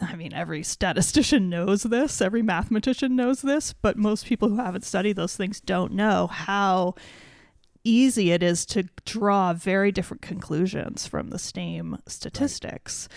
I 0.00 0.16
mean, 0.16 0.32
every 0.32 0.62
statistician 0.62 1.48
knows 1.48 1.82
this, 1.82 2.20
every 2.20 2.42
mathematician 2.42 3.16
knows 3.16 3.42
this, 3.42 3.72
but 3.72 3.96
most 3.96 4.26
people 4.26 4.48
who 4.48 4.56
haven't 4.56 4.84
studied 4.84 5.16
those 5.16 5.36
things 5.36 5.60
don't 5.60 5.92
know 5.92 6.26
how 6.26 6.94
easy 7.84 8.32
it 8.32 8.42
is 8.42 8.66
to 8.66 8.84
draw 9.04 9.52
very 9.52 9.92
different 9.92 10.22
conclusions 10.22 11.06
from 11.06 11.30
the 11.30 11.38
same 11.38 11.98
statistics. 12.06 13.08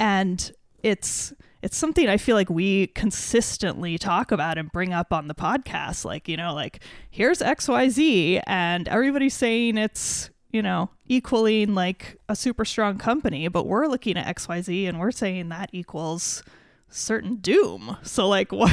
And 0.00 0.52
it's 0.82 1.32
it's 1.62 1.76
something 1.76 2.08
I 2.08 2.18
feel 2.18 2.36
like 2.36 2.50
we 2.50 2.88
consistently 2.88 3.98
talk 3.98 4.30
about 4.30 4.58
and 4.58 4.70
bring 4.70 4.92
up 4.92 5.12
on 5.12 5.26
the 5.26 5.34
podcast. 5.34 6.04
Like, 6.04 6.28
you 6.28 6.36
know, 6.36 6.54
like 6.54 6.82
here's 7.10 7.40
XYZ, 7.40 8.42
and 8.46 8.86
everybody's 8.88 9.34
saying 9.34 9.76
it's, 9.76 10.30
you 10.50 10.62
know, 10.62 10.90
equaling 11.06 11.74
like 11.74 12.18
a 12.28 12.34
super 12.36 12.64
strong 12.64 12.98
company, 12.98 13.48
but 13.48 13.66
we're 13.66 13.86
looking 13.86 14.16
at 14.16 14.36
XYZ 14.36 14.88
and 14.88 14.98
we're 14.98 15.10
saying 15.10 15.48
that 15.50 15.70
equals 15.72 16.42
certain 16.88 17.36
doom. 17.36 17.96
So 18.02 18.26
like 18.28 18.50
what 18.52 18.72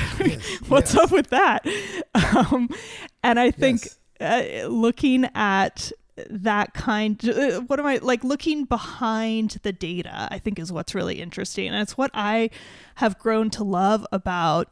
what's 0.68 0.94
yes. 0.94 1.04
up 1.04 1.12
with 1.12 1.30
that? 1.32 1.66
Um 2.14 2.70
and 3.24 3.40
I 3.40 3.52
think 3.52 3.86
Yes. 4.20 4.64
uh, 4.64 4.68
looking 4.68 5.30
at 5.36 5.92
that 6.30 6.74
kind 6.74 7.28
uh, 7.28 7.60
what 7.68 7.78
am 7.78 7.86
i 7.86 7.98
like 7.98 8.24
looking 8.24 8.64
behind 8.64 9.58
the 9.64 9.74
data 9.74 10.30
i 10.32 10.40
think 10.40 10.58
is 10.58 10.72
what's 10.72 10.96
really 10.96 11.20
interesting 11.22 11.68
and 11.68 11.76
it's 11.82 11.98
what 11.98 12.10
i 12.14 12.50
have 12.96 13.20
grown 13.20 13.50
to 13.50 13.66
love 13.66 14.08
about 14.14 14.70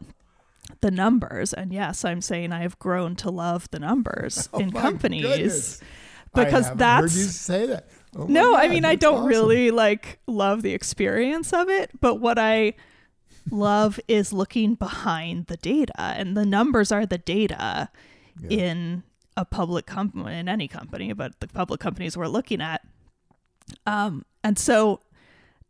the 0.80 0.90
numbers 0.90 1.52
and 1.52 1.74
yes 1.74 2.06
i'm 2.06 2.22
saying 2.22 2.54
i 2.54 2.62
have 2.62 2.80
grown 2.80 3.14
to 3.14 3.30
love 3.30 3.70
the 3.72 3.80
numbers 3.80 4.48
Oh 4.54 4.60
in 4.60 4.72
companies 4.72 5.24
goodness. 5.24 5.82
Because 6.34 6.74
that's 6.76 7.14
heard 7.14 7.20
you 7.20 7.28
say 7.28 7.66
that. 7.68 7.88
Oh 8.16 8.26
no, 8.26 8.56
I 8.56 8.68
mean 8.68 8.86
I 8.86 8.96
don't 8.96 9.20
awesome. 9.20 9.28
really 9.28 9.72
like 9.72 10.20
love 10.28 10.62
the 10.62 10.74
experience 10.74 11.54
of 11.54 11.70
it, 11.70 11.92
but 12.00 12.16
what 12.16 12.38
I 12.38 12.74
love 13.52 14.00
is 14.08 14.32
looking 14.32 14.76
behind 14.76 15.48
the 15.48 15.58
data 15.58 16.00
and 16.00 16.38
the 16.38 16.46
numbers 16.46 16.92
are 16.92 17.06
the 17.06 17.18
data 17.18 17.90
in 18.50 19.04
a 19.36 19.46
public 19.46 19.86
company 19.86 20.38
in 20.38 20.48
any 20.48 20.68
company, 20.68 21.14
but 21.14 21.40
the 21.40 21.48
public 21.48 21.80
companies 21.80 22.16
we're 22.16 22.28
looking 22.28 22.62
at. 22.62 22.82
Um 23.86 24.26
and 24.44 24.58
so 24.60 25.02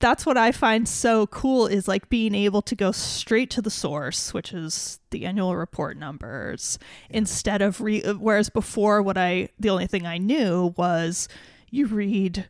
that's 0.03 0.25
what 0.25 0.37
I 0.37 0.51
find 0.51 0.85
so 0.85 1.27
cool 1.27 1.65
is 1.65 1.87
like 1.87 2.09
being 2.09 2.35
able 2.35 2.61
to 2.63 2.75
go 2.75 2.91
straight 2.91 3.49
to 3.51 3.61
the 3.61 3.69
source, 3.69 4.33
which 4.33 4.51
is 4.51 4.99
the 5.11 5.25
annual 5.25 5.55
report 5.55 5.95
numbers, 5.95 6.77
instead 7.09 7.61
of 7.61 7.79
re- 7.79 8.01
whereas 8.11 8.49
before 8.49 9.01
what 9.01 9.17
I 9.17 9.47
the 9.57 9.69
only 9.69 9.87
thing 9.87 10.05
I 10.05 10.17
knew 10.17 10.73
was 10.75 11.29
you 11.69 11.87
read 11.87 12.49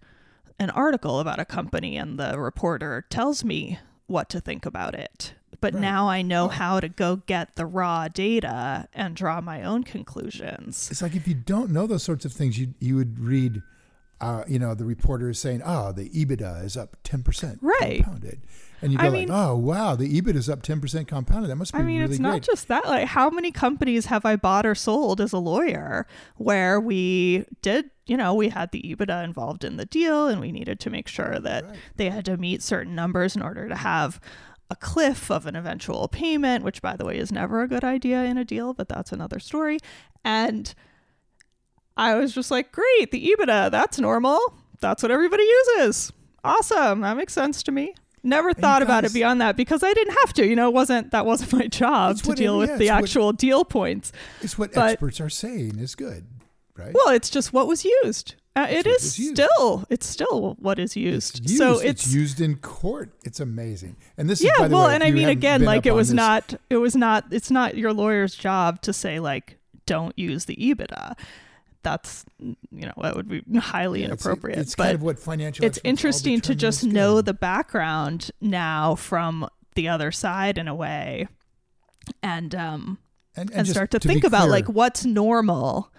an 0.57 0.71
article 0.71 1.19
about 1.19 1.39
a 1.39 1.45
company 1.45 1.95
and 1.95 2.17
the 2.17 2.39
reporter 2.39 3.05
tells 3.11 3.43
me 3.43 3.77
what 4.07 4.29
to 4.29 4.41
think 4.41 4.65
about 4.65 4.95
it. 4.95 5.35
But 5.61 5.75
now 5.75 6.09
I 6.09 6.23
know 6.23 6.47
how 6.47 6.79
to 6.79 6.89
go 6.89 7.17
get 7.17 7.55
the 7.55 7.67
raw 7.67 8.07
data 8.07 8.87
and 8.93 9.15
draw 9.15 9.41
my 9.41 9.61
own 9.61 9.83
conclusions. 9.83 10.89
It's 10.89 11.03
like 11.03 11.15
if 11.15 11.27
you 11.27 11.35
don't 11.35 11.69
know 11.69 11.85
those 11.85 12.01
sorts 12.01 12.25
of 12.25 12.33
things, 12.33 12.57
you 12.57 12.73
you 12.79 12.95
would 12.95 13.19
read, 13.19 13.61
uh, 14.21 14.43
you 14.47 14.59
know, 14.59 14.73
the 14.73 14.85
reporter 14.85 15.29
is 15.29 15.39
saying, 15.39 15.61
"Oh, 15.65 15.91
the 15.91 16.09
EBITDA 16.09 16.63
is 16.63 16.77
up 16.77 16.97
ten 17.03 17.23
percent 17.23 17.59
Right. 17.61 18.03
compounded," 18.03 18.41
and 18.81 18.91
you 18.91 18.97
go 18.97 19.03
I 19.05 19.07
like, 19.09 19.19
mean- 19.19 19.29
"Oh, 19.31 19.55
wow, 19.57 19.95
the 19.95 20.07
EBITDA 20.21 20.35
is 20.35 20.49
up 20.49 20.61
ten 20.61 20.79
percent 20.79 21.07
compounded. 21.07 21.49
That 21.49 21.55
must 21.57 21.73
be. 21.73 21.79
I 21.79 21.81
mean, 21.83 21.99
really 21.99 22.11
it's 22.13 22.19
great." 22.19 22.29
not 22.29 22.41
just 22.41 22.67
that. 22.69 22.85
Like, 22.85 23.07
how 23.09 23.29
many 23.29 23.51
companies 23.51 24.05
have 24.05 24.25
I 24.25 24.35
bought 24.37 24.65
or 24.65 24.75
sold 24.75 25.19
as 25.19 25.33
a 25.33 25.39
lawyer 25.39 26.07
where 26.37 26.79
we 26.79 27.45
did, 27.61 27.89
you 28.05 28.15
know, 28.15 28.33
we 28.33 28.49
had 28.49 28.71
the 28.71 28.81
EBITDA 28.81 29.23
involved 29.25 29.63
in 29.65 29.75
the 29.77 29.85
deal 29.85 30.27
and 30.27 30.39
we 30.39 30.51
needed 30.51 30.79
to 30.81 30.89
make 30.89 31.07
sure 31.09 31.39
that 31.39 31.65
they 31.97 32.09
had 32.09 32.23
to 32.25 32.37
meet 32.37 32.61
certain 32.61 32.95
numbers 32.95 33.35
in 33.35 33.41
order 33.41 33.67
to 33.67 33.75
have 33.75 34.21
a 34.69 34.75
cliff 34.77 35.29
of 35.29 35.45
an 35.45 35.55
eventual 35.55 36.07
payment, 36.07 36.63
which, 36.63 36.81
by 36.81 36.95
the 36.95 37.03
way, 37.05 37.17
is 37.17 37.31
never 37.31 37.61
a 37.61 37.67
good 37.67 37.83
idea 37.83 38.23
in 38.23 38.37
a 38.37 38.45
deal, 38.45 38.73
but 38.73 38.87
that's 38.87 39.11
another 39.11 39.37
story. 39.39 39.77
And 40.23 40.73
I 41.95 42.15
was 42.15 42.33
just 42.33 42.51
like, 42.51 42.71
great, 42.71 43.11
the 43.11 43.35
EBITDA, 43.35 43.71
that's 43.71 43.99
normal. 43.99 44.39
That's 44.79 45.03
what 45.03 45.11
everybody 45.11 45.43
uses. 45.43 46.11
Awesome. 46.43 47.01
That 47.01 47.15
makes 47.17 47.33
sense 47.33 47.63
to 47.63 47.71
me. 47.71 47.93
Never 48.25 48.53
thought 48.53 48.81
about 48.81 49.03
it 49.03 49.13
beyond 49.13 49.41
that 49.41 49.57
because 49.57 49.83
I 49.83 49.93
didn't 49.93 50.15
have 50.15 50.33
to. 50.33 50.45
You 50.47 50.55
know, 50.55 50.69
it 50.69 50.73
wasn't 50.73 51.11
that 51.11 51.25
wasn't 51.25 51.53
my 51.59 51.67
job 51.67 52.17
to 52.19 52.33
deal 52.33 52.53
yeah, 52.53 52.59
with 52.59 52.77
the 52.79 52.85
it's 52.85 52.91
what- 52.91 53.03
actual 53.03 53.33
deal 53.33 53.65
points. 53.65 54.11
it's 54.41 54.57
what 54.57 54.73
but- 54.73 54.91
experts 54.91 55.19
are 55.19 55.29
saying 55.29 55.77
is 55.79 55.93
good, 55.95 56.25
right? 56.77 56.93
Well, 56.93 57.09
it's 57.09 57.29
just 57.29 57.51
what 57.51 57.67
was 57.67 57.83
used. 57.83 58.35
Uh, 58.55 58.67
it 58.69 58.85
is 58.85 59.17
used. 59.17 59.35
still 59.35 59.83
it's 59.89 60.05
still 60.05 60.55
what 60.59 60.79
is 60.79 60.95
used. 60.95 61.39
It's 61.39 61.51
used. 61.51 61.57
So 61.57 61.73
it's, 61.79 62.05
it's, 62.05 62.13
used 62.13 62.39
in 62.39 62.57
court. 62.57 63.09
It's 63.25 63.39
amazing. 63.39 63.97
And 64.15 64.29
this 64.29 64.41
yeah. 64.43 64.51
is 64.61 64.71
well, 64.71 64.87
way, 64.87 64.95
and 64.95 65.03
I 65.03 65.11
mean, 65.11 65.27
again, 65.27 65.63
like 65.65 65.85
it 65.85 65.93
was 65.93 66.09
this- 66.09 66.15
not 66.15 66.55
it 66.69 66.77
was 66.77 66.95
not 66.95 67.25
it's 67.31 67.51
not 67.51 67.75
your 67.75 67.91
lawyer's 67.91 68.35
job 68.35 68.81
to 68.83 68.93
say 68.93 69.19
like 69.19 69.57
don't 69.85 70.17
use 70.17 70.45
the 70.45 70.55
EBITDA. 70.55 71.17
That's 71.83 72.25
you 72.39 72.55
know 72.71 72.93
that 73.01 73.15
would 73.15 73.27
be 73.27 73.43
highly 73.59 74.01
Yeah, 74.01 74.07
inappropriate. 74.07 74.57
It's, 74.57 74.75
but 74.75 74.83
kind 74.83 74.95
of 74.95 75.03
what 75.03 75.19
financial. 75.19 75.65
it's 75.65 75.79
interesting 75.83 76.41
to 76.41 76.55
just 76.55 76.83
know 76.83 77.21
the 77.21 77.33
background 77.33 78.31
now 78.41 78.95
from 78.95 79.47
the 79.75 79.89
other 79.89 80.11
side 80.11 80.57
in 80.57 80.67
a 80.67 80.75
way 80.75 81.27
and 82.21 82.53
um 82.55 82.97
and, 83.35 83.49
and, 83.51 83.65
just 83.65 83.75
start 83.75 83.91
to, 83.91 83.99
be 83.99 84.07
think 84.07 84.23
about 84.23 84.41
clear, 84.41 84.51
like 84.51 84.69
what's 84.69 85.05
normal 85.05 85.91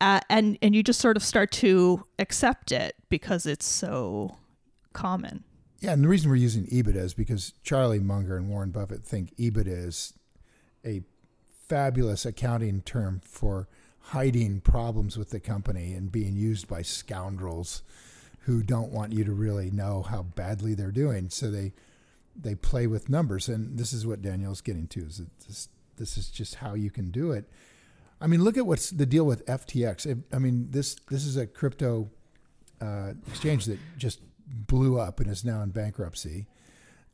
uh, 0.00 0.20
and 0.28 0.58
and 0.60 0.74
you 0.74 0.82
just 0.82 1.00
sort 1.00 1.16
of 1.16 1.22
start 1.22 1.50
to 1.52 2.02
accept 2.18 2.72
it 2.72 2.96
because 3.08 3.46
it's 3.46 3.66
so 3.66 4.36
common 4.92 5.44
Yeah, 5.80 5.92
and 5.92 6.02
the 6.04 6.08
reason 6.08 6.28
we're 6.30 6.36
using 6.36 6.66
EBITDA 6.66 6.96
is 6.96 7.14
because 7.14 7.52
Charlie 7.62 8.00
Munger 8.00 8.36
and 8.36 8.48
Warren 8.48 8.70
Buffett 8.70 9.04
think 9.04 9.34
EBITDA 9.36 9.86
is 9.86 10.14
a 10.84 11.02
fabulous 11.68 12.26
accounting 12.26 12.82
term 12.82 13.20
for 13.24 13.68
hiding 14.08 14.60
problems 14.60 15.16
with 15.16 15.30
the 15.30 15.40
company 15.40 15.94
and 15.94 16.12
being 16.12 16.36
used 16.36 16.68
by 16.68 16.82
scoundrels 16.82 17.82
who 18.40 18.62
don't 18.62 18.92
want 18.92 19.12
you 19.12 19.24
to 19.24 19.32
really 19.32 19.70
know 19.70 20.02
how 20.02 20.22
badly 20.22 20.74
they're 20.74 20.90
doing. 20.90 21.30
So 21.30 21.50
they 21.50 21.72
they 22.36 22.54
play 22.54 22.86
with 22.86 23.08
numbers, 23.08 23.48
and 23.48 23.78
this 23.78 23.92
is 23.92 24.06
what 24.06 24.20
Danielle's 24.20 24.60
getting 24.60 24.88
to. 24.88 25.00
Is 25.06 25.18
that 25.18 25.40
this 25.46 25.68
this 25.96 26.18
is 26.18 26.28
just 26.28 26.56
how 26.56 26.74
you 26.74 26.90
can 26.90 27.10
do 27.10 27.32
it. 27.32 27.48
I 28.20 28.26
mean, 28.26 28.42
look 28.42 28.56
at 28.56 28.66
what's 28.66 28.90
the 28.90 29.06
deal 29.06 29.24
with 29.24 29.46
FTX. 29.46 30.22
I 30.32 30.38
mean, 30.38 30.68
this 30.70 30.96
this 31.10 31.24
is 31.24 31.36
a 31.36 31.46
crypto 31.46 32.10
uh, 32.80 33.12
exchange 33.28 33.64
that 33.66 33.78
just 33.96 34.20
blew 34.46 34.98
up 34.98 35.20
and 35.20 35.30
is 35.30 35.44
now 35.44 35.62
in 35.62 35.70
bankruptcy. 35.70 36.46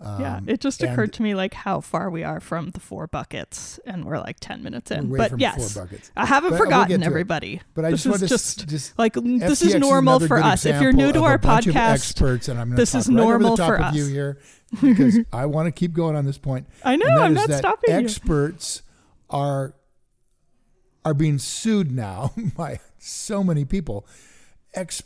Yeah 0.03 0.37
Um, 0.39 0.49
it 0.49 0.61
just 0.61 0.83
occurred 0.83 1.13
to 1.15 1.23
me 1.23 1.35
like 1.35 1.53
how 1.53 1.81
far 1.81 2.09
we 2.11 2.25
are 2.25 2.41
from 2.41 2.71
the 2.71 2.81
four 2.81 3.07
buckets 3.07 3.79
and 3.85 4.05
we're 4.07 4.19
like 4.19 4.39
10 4.41 4.63
minutes 4.63 4.91
in 4.91 5.15
but 5.15 5.39
yes 5.39 5.77
i 6.17 6.25
haven't 6.27 6.51
But 6.51 6.59
we'll 6.59 6.65
forgotten 6.67 7.03
it. 7.03 7.07
everybody 7.07 7.61
But 7.75 7.85
I 7.85 7.91
this 7.91 8.05
just 8.05 8.23
is 8.23 8.29
just 8.31 8.69
just 8.69 8.99
like 8.99 9.15
this 9.15 9.61
is 9.63 9.75
normal 9.75 10.15
another 10.17 10.29
for 10.29 10.39
us 10.43 10.65
if 10.65 10.81
you're 10.81 10.93
new 10.93 11.13
to 11.13 11.23
our 11.25 11.35
of 11.35 11.45
a 11.45 11.47
bunch 11.47 11.67
of 11.67 11.75
podcast 11.75 11.93
experts, 11.95 12.49
and 12.49 12.59
I'm 12.59 12.71
this 12.71 12.95
is 12.95 13.09
right 13.09 13.15
normal 13.17 13.57
the 13.57 13.63
top 13.63 13.69
for 13.69 13.75
of 13.77 13.81
us. 13.83 13.95
you 13.95 14.07
here 14.07 14.39
because 14.81 15.19
I 15.33 15.47
want 15.47 15.67
to 15.67 15.73
keep 15.73 15.93
going 15.93 16.17
on 16.17 16.25
this 16.25 16.39
point. 16.39 16.67
I 16.85 16.97
know, 16.97 17.07
I'm 17.07 17.35
not 17.35 17.53
stopping 17.53 17.91
you. 17.93 17.97
Experts 18.01 18.83
are 19.29 19.75
are 21.05 21.15
being 21.15 21.39
sued 21.39 21.91
now 21.93 22.33
by 22.57 22.79
so 22.99 23.43
many 23.45 23.65
people, 23.65 24.07
ex, 24.75 25.03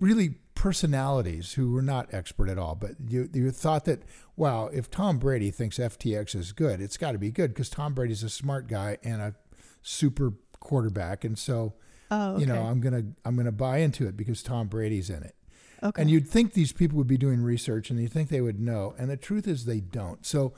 really 0.00 0.36
personalities 0.60 1.54
who 1.54 1.72
were 1.72 1.80
not 1.80 2.12
expert 2.12 2.50
at 2.50 2.58
all. 2.58 2.74
But 2.74 2.90
you 3.08 3.30
you 3.32 3.50
thought 3.50 3.86
that 3.86 4.02
wow, 4.36 4.66
if 4.66 4.90
Tom 4.90 5.18
Brady 5.18 5.50
thinks 5.50 5.78
FTX 5.78 6.34
is 6.34 6.52
good, 6.52 6.82
it's 6.82 6.98
got 6.98 7.12
to 7.12 7.18
be 7.18 7.30
good 7.30 7.54
because 7.54 7.70
Tom 7.70 7.94
Brady's 7.94 8.22
a 8.22 8.28
smart 8.28 8.68
guy 8.68 8.98
and 9.02 9.22
a 9.22 9.34
super 9.80 10.34
quarterback, 10.60 11.24
and 11.24 11.38
so 11.38 11.72
oh 12.10 12.38
you 12.38 12.44
know. 12.44 12.62
I'm 12.62 12.82
gonna 12.82 13.04
I'm 13.24 13.36
gonna 13.36 13.52
buy 13.52 13.78
into 13.78 14.06
it 14.06 14.18
because 14.18 14.42
Tom 14.42 14.68
Brady's 14.68 15.08
in 15.08 15.22
it. 15.22 15.34
okay 15.82 16.02
And 16.02 16.10
you'd 16.10 16.28
think 16.28 16.52
these 16.52 16.72
people 16.72 16.98
would 16.98 17.06
be 17.06 17.16
doing 17.16 17.40
research 17.40 17.88
and 17.88 17.98
you'd 17.98 18.12
think 18.12 18.28
they 18.28 18.42
would 18.42 18.60
know. 18.60 18.94
And 18.98 19.08
the 19.08 19.16
truth 19.16 19.48
is 19.48 19.64
they 19.64 19.80
don't. 19.80 20.26
So 20.26 20.52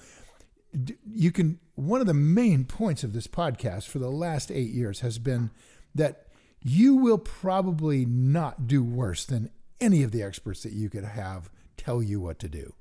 you 1.06 1.30
can, 1.30 1.60
one 1.76 2.00
of 2.00 2.06
the 2.08 2.14
main 2.14 2.64
points 2.64 3.04
of 3.04 3.12
this 3.12 3.28
podcast 3.28 3.86
for 3.86 4.00
the 4.00 4.10
last 4.10 4.50
eight 4.50 4.70
years 4.70 5.00
has 5.00 5.18
been 5.18 5.50
that 5.94 6.26
you 6.60 6.96
will 6.96 7.18
probably 7.18 8.04
not 8.04 8.66
do 8.66 8.82
worse 8.82 9.24
than 9.24 9.50
any 9.82 10.02
of 10.02 10.10
the 10.12 10.22
experts 10.22 10.62
that 10.62 10.72
you 10.72 10.88
could 10.88 11.04
have 11.04 11.50
tell 11.76 12.02
you 12.02 12.20
what 12.20 12.38
to 12.38 12.48
do 12.48 12.74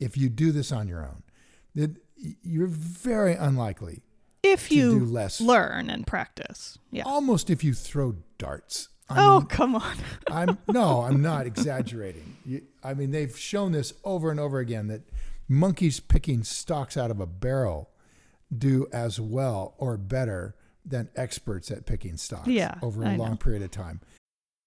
if 0.00 0.16
you 0.16 0.28
do 0.28 0.52
this 0.52 0.72
on 0.72 0.88
your 0.88 1.02
own. 1.02 1.22
That 1.74 1.96
you're 2.42 2.66
very 2.68 3.34
unlikely, 3.34 4.02
if 4.42 4.68
to 4.68 4.74
you 4.74 4.98
do 5.00 5.04
less. 5.04 5.40
learn 5.40 5.90
and 5.90 6.06
practice 6.06 6.78
yeah 6.90 7.02
almost 7.04 7.50
if 7.50 7.62
you 7.64 7.74
throw 7.74 8.14
darts. 8.38 8.88
I 9.08 9.26
oh 9.26 9.38
mean, 9.40 9.46
come 9.48 9.74
on 9.74 9.96
I'm 10.28 10.58
no, 10.72 11.02
I'm 11.02 11.20
not 11.20 11.46
exaggerating. 11.46 12.36
You, 12.46 12.62
I 12.82 12.94
mean, 12.94 13.10
they've 13.10 13.36
shown 13.36 13.72
this 13.72 13.92
over 14.04 14.30
and 14.30 14.38
over 14.40 14.60
again 14.60 14.86
that 14.88 15.02
monkeys 15.48 16.00
picking 16.00 16.42
stalks 16.44 16.96
out 16.96 17.10
of 17.10 17.20
a 17.20 17.26
barrel 17.26 17.90
do 18.56 18.86
as 18.92 19.20
well 19.20 19.74
or 19.78 19.96
better 19.98 20.54
than 20.86 21.08
experts 21.16 21.70
at 21.70 21.84
picking 21.86 22.16
stocks 22.16 22.46
Yeah, 22.48 22.74
over 22.82 23.02
a 23.02 23.08
I 23.10 23.16
long 23.16 23.30
know. 23.32 23.36
period 23.36 23.62
of 23.62 23.70
time. 23.72 24.00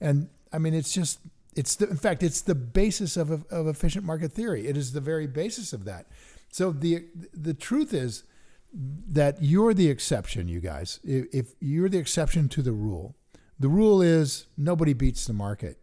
And 0.00 0.28
I 0.52 0.58
mean, 0.58 0.74
it's 0.74 0.92
just, 0.92 1.20
it's 1.54 1.76
the, 1.76 1.88
in 1.88 1.96
fact, 1.96 2.22
it's 2.22 2.40
the 2.40 2.54
basis 2.54 3.16
of, 3.16 3.30
of 3.50 3.66
efficient 3.66 4.04
market 4.04 4.32
theory. 4.32 4.66
It 4.66 4.76
is 4.76 4.92
the 4.92 5.00
very 5.00 5.26
basis 5.26 5.72
of 5.72 5.84
that. 5.84 6.06
So 6.50 6.70
the 6.70 7.04
the 7.34 7.54
truth 7.54 7.92
is 7.92 8.24
that 8.72 9.42
you're 9.42 9.74
the 9.74 9.88
exception, 9.88 10.48
you 10.48 10.60
guys. 10.60 11.00
If, 11.02 11.26
if 11.32 11.54
you're 11.60 11.88
the 11.88 11.98
exception 11.98 12.48
to 12.50 12.62
the 12.62 12.72
rule, 12.72 13.16
the 13.58 13.68
rule 13.68 14.02
is 14.02 14.46
nobody 14.56 14.92
beats 14.92 15.26
the 15.26 15.32
market. 15.32 15.80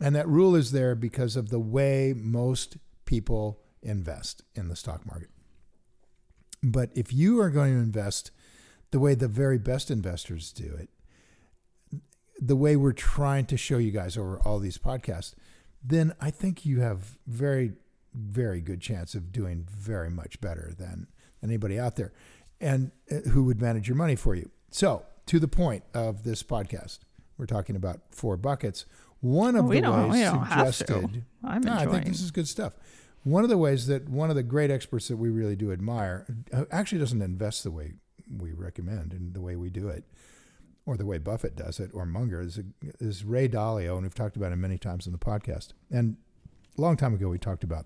And 0.00 0.14
that 0.14 0.28
rule 0.28 0.54
is 0.54 0.70
there 0.70 0.94
because 0.94 1.36
of 1.36 1.50
the 1.50 1.58
way 1.58 2.14
most 2.16 2.76
people 3.04 3.60
invest 3.82 4.42
in 4.54 4.68
the 4.68 4.76
stock 4.76 5.04
market. 5.06 5.30
But 6.62 6.90
if 6.94 7.12
you 7.12 7.40
are 7.40 7.50
going 7.50 7.74
to 7.74 7.80
invest 7.80 8.30
the 8.90 9.00
way 9.00 9.14
the 9.14 9.28
very 9.28 9.58
best 9.58 9.90
investors 9.90 10.52
do 10.52 10.74
it, 10.78 10.88
the 12.38 12.56
way 12.56 12.76
we're 12.76 12.92
trying 12.92 13.46
to 13.46 13.56
show 13.56 13.78
you 13.78 13.90
guys 13.90 14.16
over 14.16 14.38
all 14.44 14.58
these 14.58 14.78
podcasts, 14.78 15.34
then 15.82 16.12
I 16.20 16.30
think 16.30 16.64
you 16.64 16.80
have 16.80 17.18
very, 17.26 17.72
very 18.14 18.60
good 18.60 18.80
chance 18.80 19.14
of 19.14 19.32
doing 19.32 19.66
very 19.68 20.10
much 20.10 20.40
better 20.40 20.72
than 20.76 21.08
anybody 21.42 21.78
out 21.78 21.96
there 21.96 22.12
and 22.60 22.90
uh, 23.10 23.16
who 23.30 23.44
would 23.44 23.60
manage 23.60 23.88
your 23.88 23.96
money 23.96 24.16
for 24.16 24.34
you. 24.34 24.50
So, 24.70 25.04
to 25.26 25.38
the 25.38 25.48
point 25.48 25.84
of 25.94 26.24
this 26.24 26.42
podcast, 26.42 27.00
we're 27.36 27.46
talking 27.46 27.76
about 27.76 28.00
four 28.10 28.36
buckets. 28.36 28.86
One 29.20 29.56
of 29.56 29.66
we 29.66 29.80
the 29.80 29.90
ways 29.90 30.10
we 30.10 30.20
don't 30.20 30.44
have 30.44 30.66
to. 30.66 30.72
suggested. 30.72 31.24
I'm 31.44 31.62
No, 31.62 31.74
I 31.74 31.86
think 31.86 32.06
this 32.06 32.20
is 32.20 32.30
good 32.30 32.48
stuff. 32.48 32.74
One 33.24 33.42
of 33.42 33.50
the 33.50 33.58
ways 33.58 33.86
that 33.88 34.08
one 34.08 34.30
of 34.30 34.36
the 34.36 34.42
great 34.42 34.70
experts 34.70 35.08
that 35.08 35.16
we 35.16 35.28
really 35.28 35.56
do 35.56 35.72
admire 35.72 36.26
uh, 36.52 36.64
actually 36.70 36.98
doesn't 36.98 37.20
invest 37.20 37.64
the 37.64 37.70
way 37.70 37.94
we 38.36 38.52
recommend 38.52 39.12
and 39.12 39.34
the 39.34 39.40
way 39.40 39.56
we 39.56 39.70
do 39.70 39.88
it, 39.88 40.04
or 40.88 40.96
the 40.96 41.04
way 41.04 41.18
Buffett 41.18 41.54
does 41.54 41.78
it, 41.80 41.90
or 41.92 42.06
Munger 42.06 42.40
is, 42.40 42.60
is 42.98 43.22
Ray 43.22 43.46
Dalio, 43.46 43.92
and 43.92 44.04
we've 44.04 44.14
talked 44.14 44.36
about 44.36 44.52
him 44.52 44.62
many 44.62 44.78
times 44.78 45.04
in 45.04 45.12
the 45.12 45.18
podcast. 45.18 45.74
And 45.90 46.16
a 46.78 46.80
long 46.80 46.96
time 46.96 47.12
ago, 47.12 47.28
we 47.28 47.38
talked 47.38 47.62
about 47.62 47.84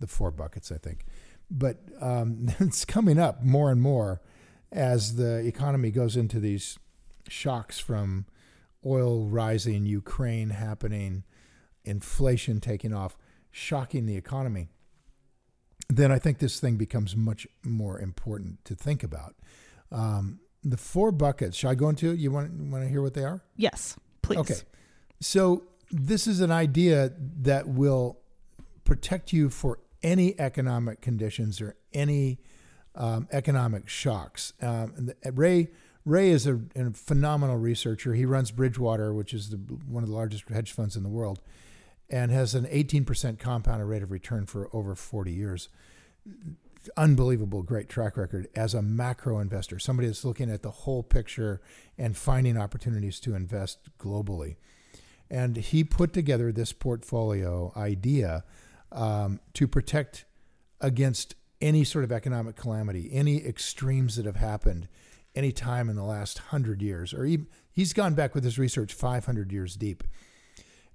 the 0.00 0.08
four 0.08 0.32
buckets, 0.32 0.72
I 0.72 0.78
think. 0.78 1.04
But 1.48 1.78
um, 2.00 2.48
it's 2.58 2.84
coming 2.84 3.20
up 3.20 3.44
more 3.44 3.70
and 3.70 3.80
more 3.80 4.20
as 4.72 5.14
the 5.14 5.38
economy 5.46 5.92
goes 5.92 6.16
into 6.16 6.40
these 6.40 6.76
shocks 7.28 7.78
from 7.78 8.26
oil 8.84 9.28
rising, 9.28 9.86
Ukraine 9.86 10.50
happening, 10.50 11.22
inflation 11.84 12.60
taking 12.60 12.92
off, 12.92 13.16
shocking 13.52 14.06
the 14.06 14.16
economy, 14.16 14.70
then 15.88 16.10
I 16.10 16.18
think 16.18 16.38
this 16.38 16.58
thing 16.58 16.76
becomes 16.76 17.14
much 17.14 17.46
more 17.64 18.00
important 18.00 18.64
to 18.64 18.74
think 18.74 19.04
about. 19.04 19.36
Um, 19.92 20.40
the 20.62 20.76
four 20.76 21.12
buckets, 21.12 21.56
shall 21.56 21.70
I 21.70 21.74
go 21.74 21.88
into 21.88 22.10
it? 22.10 22.18
You 22.18 22.30
want, 22.30 22.52
want 22.52 22.84
to 22.84 22.88
hear 22.88 23.02
what 23.02 23.14
they 23.14 23.24
are? 23.24 23.42
yes, 23.56 23.96
please. 24.22 24.38
Okay. 24.38 24.54
So 25.20 25.64
this 25.90 26.26
is 26.26 26.40
an 26.40 26.50
idea 26.50 27.12
that 27.42 27.68
will 27.68 28.18
protect 28.84 29.32
you 29.32 29.50
for 29.50 29.78
any 30.02 30.38
economic 30.38 31.00
conditions 31.00 31.60
or 31.60 31.76
any 31.92 32.38
um, 32.94 33.28
economic 33.32 33.88
shocks. 33.88 34.52
Um, 34.62 34.92
and 34.96 35.08
the- 35.08 35.32
Ray 35.32 35.68
Ray 36.06 36.30
is 36.30 36.46
a, 36.46 36.60
a 36.74 36.90
phenomenal 36.92 37.58
researcher. 37.58 38.14
He 38.14 38.24
runs 38.24 38.50
Bridgewater, 38.50 39.12
which 39.12 39.34
is 39.34 39.50
the, 39.50 39.56
one 39.56 40.02
of 40.02 40.08
the 40.08 40.14
largest 40.14 40.48
hedge 40.48 40.72
funds 40.72 40.96
in 40.96 41.02
the 41.02 41.10
world, 41.10 41.40
and 42.08 42.30
has 42.30 42.54
an 42.54 42.64
18% 42.64 43.38
compounded 43.38 43.86
rate 43.86 44.02
of 44.02 44.10
return 44.10 44.46
for 44.46 44.70
over 44.72 44.94
40 44.94 45.30
years. 45.30 45.68
Unbelievable, 46.96 47.62
great 47.62 47.88
track 47.88 48.16
record 48.16 48.48
as 48.54 48.74
a 48.74 48.80
macro 48.80 49.38
investor, 49.38 49.78
somebody 49.78 50.08
that's 50.08 50.24
looking 50.24 50.50
at 50.50 50.62
the 50.62 50.70
whole 50.70 51.02
picture 51.02 51.60
and 51.98 52.16
finding 52.16 52.56
opportunities 52.56 53.20
to 53.20 53.34
invest 53.34 53.78
globally. 53.98 54.56
And 55.30 55.56
he 55.56 55.84
put 55.84 56.12
together 56.12 56.50
this 56.52 56.72
portfolio 56.72 57.72
idea 57.76 58.44
um, 58.92 59.40
to 59.54 59.68
protect 59.68 60.24
against 60.80 61.34
any 61.60 61.84
sort 61.84 62.04
of 62.04 62.12
economic 62.12 62.56
calamity, 62.56 63.10
any 63.12 63.44
extremes 63.44 64.16
that 64.16 64.26
have 64.26 64.36
happened 64.36 64.88
any 65.34 65.52
time 65.52 65.88
in 65.88 65.96
the 65.96 66.04
last 66.04 66.38
hundred 66.38 66.82
years, 66.82 67.14
or 67.14 67.24
even, 67.24 67.46
he's 67.70 67.92
gone 67.92 68.14
back 68.14 68.34
with 68.34 68.42
his 68.42 68.58
research 68.58 68.92
500 68.92 69.52
years 69.52 69.76
deep. 69.76 70.02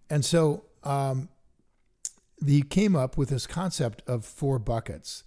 And 0.09 0.25
so 0.25 0.65
um, 0.83 1.29
he 2.45 2.61
came 2.61 2.95
up 2.95 3.17
with 3.17 3.29
this 3.29 3.47
concept 3.47 4.01
of 4.07 4.25
four 4.25 4.59
buckets 4.59 5.23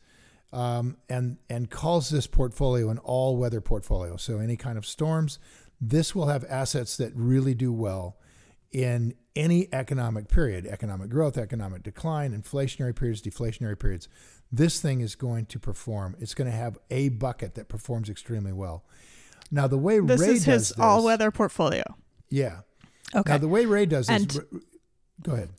um, 0.53 0.97
and, 1.09 1.39
and 1.49 1.71
calls 1.71 2.11
this 2.11 2.27
portfolio 2.27 2.89
an 2.91 2.99
all 2.99 3.37
weather 3.37 3.61
portfolio. 3.61 4.17
So, 4.17 4.39
any 4.39 4.57
kind 4.57 4.79
of 4.79 4.87
storms, 4.87 5.39
this 5.81 6.15
will 6.15 6.27
have 6.27 6.45
assets 6.49 6.97
that 6.97 7.13
really 7.15 7.55
do 7.55 7.73
well 7.73 8.17
in 8.73 9.15
any 9.35 9.69
economic 9.73 10.29
period 10.29 10.67
economic 10.67 11.09
growth, 11.09 11.39
economic 11.39 11.83
decline, 11.83 12.33
inflationary 12.33 12.95
periods, 12.95 13.23
deflationary 13.23 13.79
periods. 13.79 14.09
This 14.51 14.81
thing 14.81 15.01
is 15.01 15.15
going 15.15 15.47
to 15.47 15.59
perform. 15.59 16.17
It's 16.19 16.35
going 16.35 16.51
to 16.51 16.57
have 16.57 16.79
a 16.91 17.11
bucket 17.11 17.55
that 17.55 17.69
performs 17.69 18.09
extremely 18.09 18.53
well. 18.53 18.85
Now, 19.51 19.67
the 19.67 19.79
way 19.79 20.01
Ray 20.01 20.09
does 20.09 20.21
This 20.21 20.29
Ray 20.29 20.35
is 20.35 20.45
his 20.45 20.69
this, 20.71 20.79
all-weather 20.79 21.31
portfolio. 21.31 21.83
Yeah. 22.31 22.61
Okay. 23.15 23.33
Now, 23.33 23.39
the 23.39 23.49
way 23.49 23.67
Ray 23.67 23.87
does 23.87 24.07
this, 24.09 24.37
And- 24.37 24.63
go 25.23 25.33
ahead. 25.33 25.51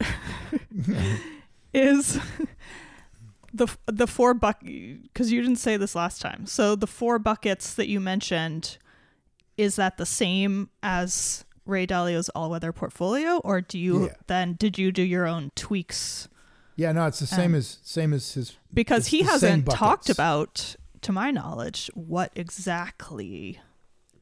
is 1.74 2.20
the 3.54 3.68
the 3.88 4.08
four 4.08 4.34
buck 4.34 4.62
because 4.64 5.32
you 5.32 5.42
didn't 5.42 5.58
say 5.58 5.78
this 5.78 5.96
last 5.96 6.22
time. 6.22 6.46
So 6.46 6.76
the 6.76 6.88
four 6.88 7.20
buckets 7.20 7.74
that 7.76 7.88
you 7.88 8.00
mentioned 8.00 8.78
is 9.58 9.76
that 9.76 9.98
the 9.98 10.06
same 10.06 10.70
as 10.84 11.46
Ray 11.66 11.86
Dalio's 11.86 12.30
all-weather 12.30 12.72
portfolio, 12.72 13.38
or 13.40 13.62
do 13.62 13.78
you 13.78 14.06
Yeah. 14.08 14.14
then 14.28 14.54
did 14.54 14.78
you 14.78 14.92
do 14.92 15.04
your 15.04 15.28
own 15.28 15.52
tweaks? 15.56 16.28
Yeah, 16.76 16.94
no, 16.94 17.08
it's 17.08 17.20
the 17.20 17.28
same 17.28 17.52
Um, 17.52 17.56
as 17.56 17.78
same 17.84 18.14
as 18.14 18.34
his 18.34 18.56
Because 18.74 19.08
he 19.08 19.24
hasn't 19.24 19.66
talked 19.70 20.10
about, 20.10 20.76
to 21.02 21.12
my 21.12 21.30
knowledge, 21.30 21.92
what 21.94 22.32
exactly 22.36 23.60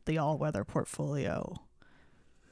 the 0.06 0.18
all-weather 0.18 0.64
portfolio 0.64 1.56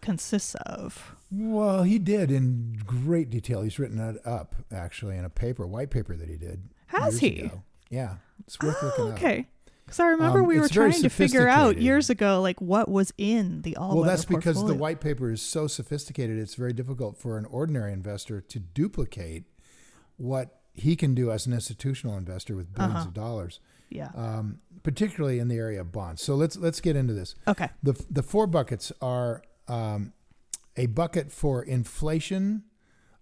consists 0.06 0.56
of. 0.66 1.16
Well, 1.32 1.84
he 1.84 2.00
did 2.00 2.32
in 2.32 2.80
great 2.86 3.30
detail. 3.30 3.62
He's 3.64 3.78
written 3.80 4.00
it 4.00 4.26
up 4.26 4.56
actually 4.72 5.18
in 5.18 5.26
a 5.26 5.30
paper, 5.30 5.66
white 5.68 5.90
paper 5.90 6.16
that 6.16 6.30
he 6.30 6.38
did. 6.38 6.70
Has 6.88 7.20
he? 7.20 7.42
ago. 7.42 7.64
Yeah, 7.90 8.16
it's 8.46 8.58
worth 8.60 8.78
Oh, 8.82 8.86
looking 8.86 9.08
up. 9.12 9.18
okay. 9.18 9.48
Because 9.86 10.00
I 10.00 10.08
remember 10.08 10.40
Um, 10.40 10.48
we 10.48 10.60
were 10.60 10.68
trying 10.68 10.94
to 11.02 11.10
figure 11.10 11.48
out 11.48 11.78
years 11.80 12.10
ago, 12.10 12.42
like 12.42 12.60
what 12.62 12.90
was 12.90 13.14
in 13.18 13.62
the 13.64 13.76
all. 13.78 13.96
Well, 13.96 14.04
that's 14.04 14.26
because 14.26 14.66
the 14.66 14.74
white 14.74 15.00
paper 15.02 15.30
is 15.32 15.42
so 15.42 15.68
sophisticated. 15.68 16.40
It's 16.40 16.56
very 16.56 16.74
difficult 16.74 17.18
for 17.18 17.38
an 17.38 17.46
ordinary 17.46 17.94
investor 17.94 18.42
to 18.42 18.60
duplicate 18.60 19.44
what 20.18 20.60
he 20.74 20.96
can 20.96 21.14
do 21.14 21.32
as 21.32 21.46
an 21.46 21.54
institutional 21.54 22.18
investor 22.18 22.56
with 22.56 22.74
1000000000s 22.74 22.96
Uh-huh. 22.96 23.08
of 23.08 23.14
dollars, 23.14 23.60
Yeah. 23.90 24.10
um, 24.16 24.60
particularly 24.84 25.40
in 25.40 25.48
the 25.50 25.56
area 25.58 25.82
of 25.82 25.92
bonds. 25.92 26.22
So 26.22 26.36
let's 26.36 26.56
let's 26.58 26.82
get 26.82 26.96
into 26.96 27.14
this. 27.14 27.36
okay. 27.48 27.70
The 27.84 27.94
the 28.10 28.24
four 28.24 28.48
buckets 28.48 28.92
are 29.02 29.44
um, 29.68 30.14
a 30.76 30.88
bucket 30.88 31.32
for 31.32 31.64
inflation, 31.64 32.64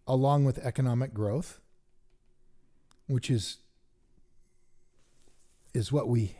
along 0.08 0.45
with 0.45 0.58
economic 0.60 1.13
growth, 1.13 1.60
which 3.08 3.29
is 3.29 3.58
is 5.73 5.91
what 5.91 6.08
we 6.08 6.36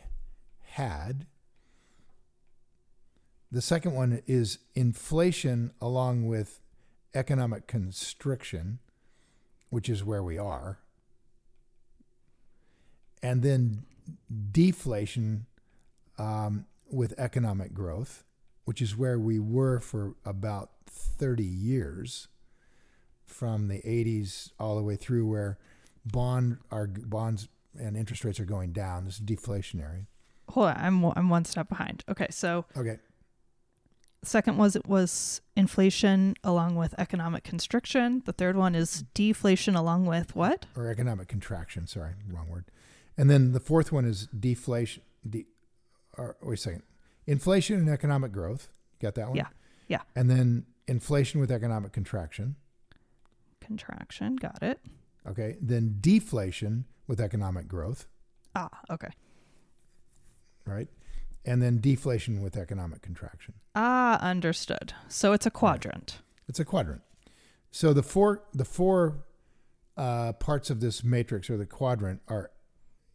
had. 0.62 1.26
The 3.50 3.62
second 3.62 3.94
one 3.94 4.20
is 4.26 4.58
inflation 4.74 5.72
along 5.80 6.26
with 6.26 6.60
economic 7.14 7.66
constriction, 7.66 8.80
which 9.70 9.88
is 9.88 10.04
where 10.04 10.22
we 10.22 10.38
are. 10.38 10.80
And 13.22 13.42
then 13.42 13.84
deflation 14.50 15.46
um, 16.18 16.66
with 16.90 17.14
economic 17.16 17.72
growth, 17.72 18.23
which 18.64 18.80
is 18.82 18.96
where 18.96 19.18
we 19.18 19.38
were 19.38 19.80
for 19.80 20.14
about 20.24 20.70
30 20.86 21.44
years 21.44 22.28
from 23.26 23.68
the 23.68 23.78
80s 23.82 24.52
all 24.58 24.76
the 24.76 24.82
way 24.82 24.96
through 24.96 25.26
where 25.26 25.58
bond 26.06 26.58
our 26.70 26.86
bonds 26.86 27.48
and 27.78 27.96
interest 27.96 28.24
rates 28.24 28.38
are 28.38 28.44
going 28.44 28.72
down. 28.72 29.04
This 29.04 29.14
is 29.16 29.20
deflationary. 29.22 30.06
Hold 30.50 30.68
on. 30.68 30.76
I'm 30.76 31.04
I'm 31.16 31.28
one 31.30 31.44
step 31.44 31.68
behind. 31.68 32.04
Okay. 32.08 32.26
So 32.30 32.66
Okay. 32.76 32.98
second 34.22 34.58
was 34.58 34.76
it 34.76 34.86
was 34.86 35.40
inflation 35.56 36.34
along 36.44 36.76
with 36.76 36.94
economic 36.98 37.42
constriction. 37.44 38.22
The 38.26 38.32
third 38.32 38.56
one 38.56 38.74
is 38.74 39.04
deflation 39.14 39.74
along 39.74 40.06
with 40.06 40.36
what? 40.36 40.66
Or 40.76 40.88
economic 40.88 41.28
contraction. 41.28 41.86
Sorry, 41.86 42.12
wrong 42.30 42.48
word. 42.48 42.66
And 43.16 43.30
then 43.30 43.52
the 43.52 43.60
fourth 43.60 43.90
one 43.92 44.04
is 44.04 44.26
deflation. 44.28 45.02
De, 45.28 45.46
or, 46.18 46.36
wait 46.42 46.54
a 46.54 46.56
second. 46.58 46.82
Inflation 47.26 47.76
and 47.76 47.88
economic 47.88 48.32
growth. 48.32 48.68
Got 49.00 49.14
that 49.16 49.28
one? 49.28 49.36
Yeah. 49.36 49.48
Yeah. 49.88 50.02
And 50.14 50.30
then 50.30 50.66
inflation 50.86 51.40
with 51.40 51.50
economic 51.50 51.92
contraction. 51.92 52.56
Contraction. 53.60 54.36
Got 54.36 54.62
it. 54.62 54.80
Okay. 55.26 55.56
Then 55.60 55.96
deflation 56.00 56.84
with 57.06 57.20
economic 57.20 57.68
growth. 57.68 58.06
Ah. 58.54 58.68
Okay. 58.90 59.08
Right. 60.66 60.88
And 61.44 61.62
then 61.62 61.80
deflation 61.80 62.42
with 62.42 62.56
economic 62.56 63.02
contraction. 63.02 63.54
Ah. 63.74 64.18
Understood. 64.20 64.92
So 65.08 65.32
it's 65.32 65.46
a 65.46 65.50
quadrant. 65.50 66.18
It's 66.48 66.60
a 66.60 66.64
quadrant. 66.64 67.02
So 67.70 67.92
the 67.92 68.02
four 68.02 68.44
the 68.52 68.64
four 68.64 69.24
uh, 69.96 70.32
parts 70.34 70.70
of 70.70 70.80
this 70.80 71.02
matrix 71.02 71.48
or 71.50 71.56
the 71.56 71.66
quadrant 71.66 72.20
are 72.28 72.50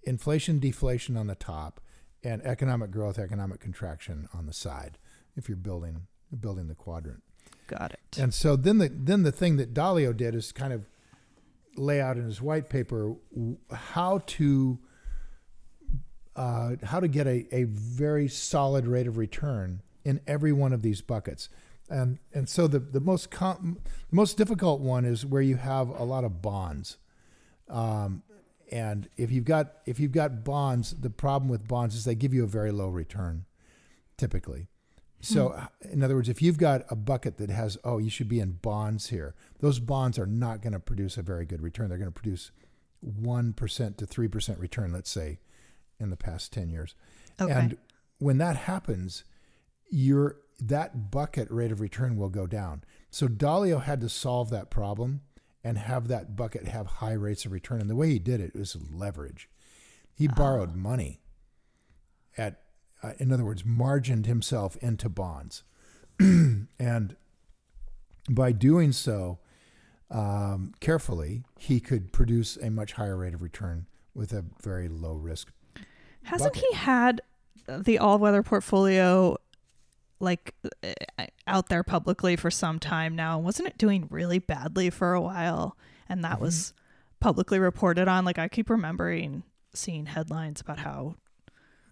inflation, 0.03 0.59
deflation 0.59 1.15
on 1.17 1.27
the 1.27 1.35
top, 1.35 1.79
and 2.23 2.41
economic 2.43 2.91
growth, 2.91 3.17
economic 3.17 3.59
contraction 3.59 4.27
on 4.33 4.45
the 4.45 4.53
side 4.53 4.97
if 5.35 5.47
you're 5.47 5.55
building 5.55 6.07
building 6.39 6.67
the 6.67 6.75
quadrant. 6.75 7.23
Got 7.67 7.93
it. 7.93 8.17
And 8.17 8.33
so 8.33 8.55
then 8.55 8.77
the 8.79 8.89
then 8.89 9.23
the 9.23 9.31
thing 9.31 9.57
that 9.57 9.73
Dalio 9.73 10.15
did 10.15 10.35
is 10.35 10.51
kind 10.51 10.73
of 10.73 10.85
lay 11.75 12.01
out 12.01 12.17
in 12.17 12.25
his 12.25 12.41
white 12.41 12.69
paper 12.69 13.15
how 13.71 14.19
to 14.25 14.79
uh, 16.35 16.75
how 16.83 16.99
to 16.99 17.07
get 17.07 17.27
a, 17.27 17.47
a 17.51 17.63
very 17.65 18.27
solid 18.27 18.87
rate 18.87 19.07
of 19.07 19.17
return 19.17 19.81
in 20.03 20.21
every 20.25 20.51
one 20.51 20.73
of 20.73 20.81
these 20.81 21.01
buckets. 21.01 21.49
And 21.89 22.19
and 22.33 22.47
so 22.47 22.67
the 22.67 22.79
the 22.79 22.99
most 22.99 23.29
com- 23.31 23.79
the 24.09 24.15
most 24.15 24.37
difficult 24.37 24.81
one 24.81 25.05
is 25.05 25.25
where 25.25 25.41
you 25.41 25.57
have 25.57 25.89
a 25.89 26.03
lot 26.03 26.23
of 26.23 26.41
bonds. 26.41 26.97
Um, 27.69 28.23
and 28.71 29.09
if 29.17 29.31
you've 29.31 29.45
got 29.45 29.73
if 29.85 29.99
you've 29.99 30.11
got 30.11 30.43
bonds, 30.43 30.91
the 30.91 31.09
problem 31.09 31.49
with 31.49 31.67
bonds 31.67 31.95
is 31.95 32.05
they 32.05 32.15
give 32.15 32.33
you 32.33 32.43
a 32.43 32.47
very 32.47 32.71
low 32.71 32.89
return, 32.89 33.45
typically. 34.17 34.67
Hmm. 35.21 35.33
So, 35.33 35.47
uh, 35.49 35.67
in 35.91 36.03
other 36.03 36.15
words, 36.15 36.29
if 36.29 36.41
you've 36.41 36.57
got 36.57 36.85
a 36.89 36.95
bucket 36.95 37.37
that 37.37 37.49
has, 37.49 37.77
oh, 37.83 37.97
you 37.97 38.09
should 38.09 38.29
be 38.29 38.39
in 38.39 38.53
bonds 38.61 39.09
here, 39.09 39.35
those 39.59 39.79
bonds 39.79 40.17
are 40.17 40.25
not 40.25 40.61
going 40.61 40.73
to 40.73 40.79
produce 40.79 41.17
a 41.17 41.21
very 41.21 41.45
good 41.45 41.61
return. 41.61 41.89
They're 41.89 41.97
going 41.97 42.11
to 42.11 42.19
produce 42.19 42.51
1% 43.05 43.97
to 43.97 44.05
3% 44.05 44.59
return, 44.59 44.91
let's 44.91 45.09
say, 45.09 45.39
in 45.99 46.09
the 46.09 46.17
past 46.17 46.53
10 46.53 46.69
years. 46.69 46.95
Okay. 47.39 47.51
And 47.51 47.77
when 48.19 48.37
that 48.37 48.55
happens, 48.55 49.23
your 49.89 50.37
that 50.61 51.09
bucket 51.09 51.49
rate 51.49 51.71
of 51.71 51.79
return 51.79 52.17
will 52.17 52.29
go 52.29 52.45
down. 52.45 52.83
So 53.09 53.27
Dalio 53.27 53.81
had 53.81 54.01
to 54.01 54.09
solve 54.09 54.49
that 54.49 54.69
problem 54.69 55.21
and 55.63 55.77
have 55.77 56.07
that 56.07 56.35
bucket 56.35 56.67
have 56.67 56.87
high 56.87 57.13
rates 57.13 57.45
of 57.45 57.51
return. 57.51 57.81
And 57.81 57.89
the 57.89 57.95
way 57.95 58.09
he 58.09 58.19
did 58.19 58.39
it 58.39 58.55
was 58.55 58.77
leverage. 58.91 59.49
He 60.13 60.27
borrowed 60.27 60.75
money 60.75 61.21
at, 62.37 62.61
uh, 63.03 63.13
in 63.19 63.31
other 63.31 63.45
words, 63.45 63.63
margined 63.65 64.25
himself 64.25 64.75
into 64.77 65.09
bonds. 65.09 65.63
and 66.19 67.15
by 68.29 68.51
doing 68.51 68.91
so 68.91 69.39
um, 70.11 70.73
carefully, 70.79 71.43
he 71.57 71.79
could 71.79 72.11
produce 72.11 72.57
a 72.57 72.69
much 72.69 72.93
higher 72.93 73.17
rate 73.17 73.33
of 73.33 73.41
return 73.41 73.85
with 74.13 74.33
a 74.33 74.43
very 74.61 74.87
low 74.87 75.13
risk. 75.13 75.51
Hasn't 76.23 76.53
bucket. 76.53 76.69
he 76.69 76.75
had 76.75 77.21
the 77.67 77.99
all 77.99 78.17
weather 78.17 78.43
portfolio 78.43 79.37
like 80.19 80.53
uh, 80.83 81.25
out 81.47 81.69
there 81.69 81.83
publicly 81.83 82.35
for 82.35 82.51
some 82.51 82.79
time 82.79 83.15
now? 83.15 83.39
Wasn't 83.39 83.67
it 83.67 83.77
doing 83.77 84.07
really 84.09 84.39
badly 84.39 84.89
for 84.89 85.13
a 85.13 85.21
while? 85.21 85.77
And 86.07 86.23
that 86.23 86.39
was 86.41 86.73
publicly 87.19 87.59
reported 87.59 88.07
on. 88.07 88.25
Like 88.25 88.39
I 88.39 88.47
keep 88.47 88.69
remembering 88.69 89.43
seeing 89.73 90.07
headlines 90.07 90.61
about 90.61 90.79
how 90.79 91.15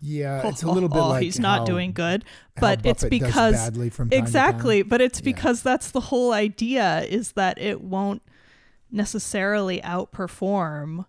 Yeah, 0.02 0.48
it's 0.50 0.63
a 0.63 0.68
little 0.72 0.90
bit 0.90 0.98
oh, 1.00 1.10
like 1.10 1.24
he's 1.24 1.40
not 1.40 1.60
how- 1.60 1.66
doing 1.66 1.92
good, 1.94 2.26
but 2.60 2.86
it's 2.86 3.04
because 3.04 3.54
badly 3.54 3.90
from 3.90 4.10
exactly, 4.12 4.82
but 4.84 5.00
it's 5.02 5.20
Yeah. 5.20 5.26
because 5.26 5.62
that's 5.63 5.92
the 5.92 6.02
whole 6.02 6.34
idea 6.34 7.02
is 7.08 7.34
that 7.34 7.58
it 7.60 7.82
won't 7.82 8.22
necessarily 8.92 9.82
outperform 9.82 11.06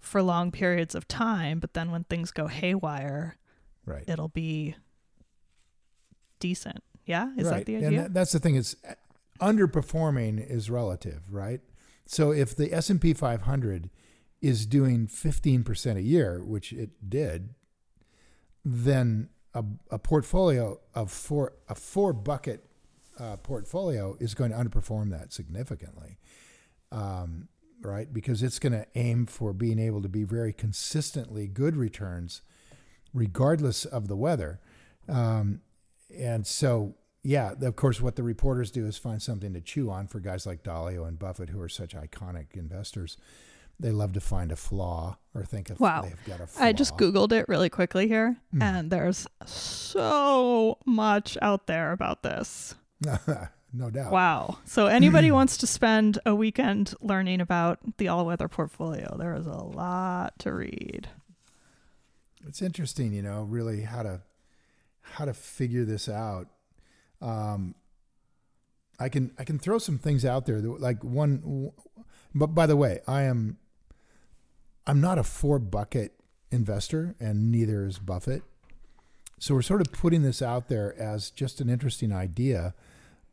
for 0.00 0.22
long 0.22 0.50
periods 0.50 0.94
of 0.94 1.08
time, 1.08 1.58
but 1.58 1.74
then 1.74 1.90
when 1.90 2.04
things 2.04 2.30
go 2.30 2.46
haywire, 2.48 3.36
Right. 3.86 4.04
it'll 4.06 4.28
be 4.28 4.76
decent. 6.40 6.82
Yeah, 7.06 7.32
is 7.36 7.48
right. 7.48 7.58
that 7.58 7.66
the 7.66 7.76
idea? 7.76 8.02
that- 8.02 8.14
that's 8.14 8.32
the 8.32 8.38
thing. 8.38 8.56
It's 8.56 8.76
underperforming 9.40 10.44
is 10.48 10.70
relative, 10.70 11.22
right? 11.30 11.60
So 12.06 12.32
if 12.32 12.54
the 12.54 12.72
S 12.72 12.90
and 12.90 13.00
P 13.00 13.14
500 13.14 13.90
is 14.42 14.66
doing 14.66 15.06
15 15.06 15.64
percent 15.64 15.98
a 15.98 16.02
year, 16.02 16.42
which 16.44 16.72
it 16.72 17.08
did, 17.08 17.54
then 18.64 19.28
a, 19.54 19.64
a 19.90 19.98
portfolio 19.98 20.80
of 20.94 21.10
four 21.10 21.54
a 21.68 21.74
four 21.74 22.12
bucket 22.12 22.64
uh, 23.18 23.36
portfolio 23.38 24.16
is 24.20 24.34
going 24.34 24.50
to 24.50 24.56
underperform 24.56 25.10
that 25.10 25.32
significantly, 25.32 26.18
um, 26.90 27.48
right? 27.80 28.12
Because 28.12 28.42
it's 28.42 28.58
going 28.58 28.72
to 28.72 28.86
aim 28.94 29.26
for 29.26 29.52
being 29.52 29.78
able 29.78 30.02
to 30.02 30.08
be 30.08 30.24
very 30.24 30.52
consistently 30.52 31.46
good 31.46 31.76
returns, 31.76 32.42
regardless 33.12 33.84
of 33.84 34.08
the 34.08 34.16
weather. 34.16 34.60
Um, 35.08 35.60
and 36.18 36.46
so, 36.46 36.94
yeah, 37.22 37.54
of 37.60 37.76
course, 37.76 38.00
what 38.00 38.16
the 38.16 38.22
reporters 38.22 38.70
do 38.70 38.86
is 38.86 38.96
find 38.98 39.20
something 39.22 39.52
to 39.54 39.60
chew 39.60 39.90
on 39.90 40.06
for 40.06 40.20
guys 40.20 40.46
like 40.46 40.62
Dalio 40.62 41.06
and 41.08 41.18
Buffett, 41.18 41.50
who 41.50 41.60
are 41.60 41.68
such 41.68 41.94
iconic 41.94 42.54
investors. 42.54 43.16
They 43.80 43.90
love 43.90 44.12
to 44.12 44.20
find 44.20 44.52
a 44.52 44.56
flaw 44.56 45.16
or 45.34 45.44
think 45.44 45.68
of 45.70 45.80
Wow. 45.80 46.02
they've 46.02 46.24
got 46.26 46.40
a 46.40 46.46
flaw. 46.46 46.64
I 46.64 46.72
just 46.72 46.96
Googled 46.96 47.32
it 47.32 47.48
really 47.48 47.68
quickly 47.68 48.06
here, 48.06 48.36
Hmm. 48.52 48.62
and 48.62 48.90
there's 48.90 49.26
so 49.46 50.78
much 50.86 51.36
out 51.42 51.66
there 51.66 51.92
about 51.92 52.22
this. 52.22 52.74
no 53.72 53.90
doubt. 53.90 54.12
Wow. 54.12 54.58
So, 54.64 54.86
anybody 54.86 55.32
wants 55.38 55.56
to 55.58 55.66
spend 55.66 56.18
a 56.24 56.34
weekend 56.34 56.94
learning 57.00 57.40
about 57.40 57.78
the 57.98 58.08
all 58.08 58.24
weather 58.26 58.46
portfolio, 58.48 59.16
there 59.18 59.34
is 59.34 59.46
a 59.46 59.50
lot 59.56 60.38
to 60.40 60.52
read. 60.52 61.08
It's 62.46 62.62
interesting, 62.62 63.12
you 63.12 63.22
know, 63.22 63.42
really 63.42 63.82
how 63.82 64.02
to 64.02 64.20
how 65.04 65.24
to 65.24 65.34
figure 65.34 65.84
this 65.84 66.08
out. 66.08 66.48
Um, 67.20 67.74
I 68.98 69.08
can 69.08 69.32
I 69.38 69.44
can 69.44 69.58
throw 69.58 69.78
some 69.78 69.98
things 69.98 70.24
out 70.24 70.46
there 70.46 70.60
that 70.60 70.80
like 70.80 71.02
one, 71.02 71.72
but 72.34 72.48
by 72.48 72.66
the 72.66 72.76
way, 72.76 73.00
I 73.06 73.22
am 73.22 73.58
I'm 74.86 75.00
not 75.00 75.18
a 75.18 75.22
four 75.22 75.58
bucket 75.58 76.12
investor, 76.50 77.14
and 77.20 77.50
neither 77.50 77.86
is 77.86 77.98
Buffett. 77.98 78.42
So 79.38 79.54
we're 79.54 79.62
sort 79.62 79.80
of 79.80 79.92
putting 79.92 80.22
this 80.22 80.40
out 80.40 80.68
there 80.68 80.94
as 80.98 81.30
just 81.30 81.60
an 81.60 81.68
interesting 81.68 82.12
idea. 82.12 82.74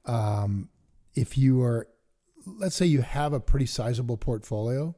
Um, 0.05 0.69
if 1.13 1.37
you 1.37 1.61
are, 1.61 1.87
let's 2.45 2.75
say 2.75 2.85
you 2.85 3.01
have 3.01 3.33
a 3.33 3.39
pretty 3.39 3.67
sizable 3.67 4.17
portfolio, 4.17 4.95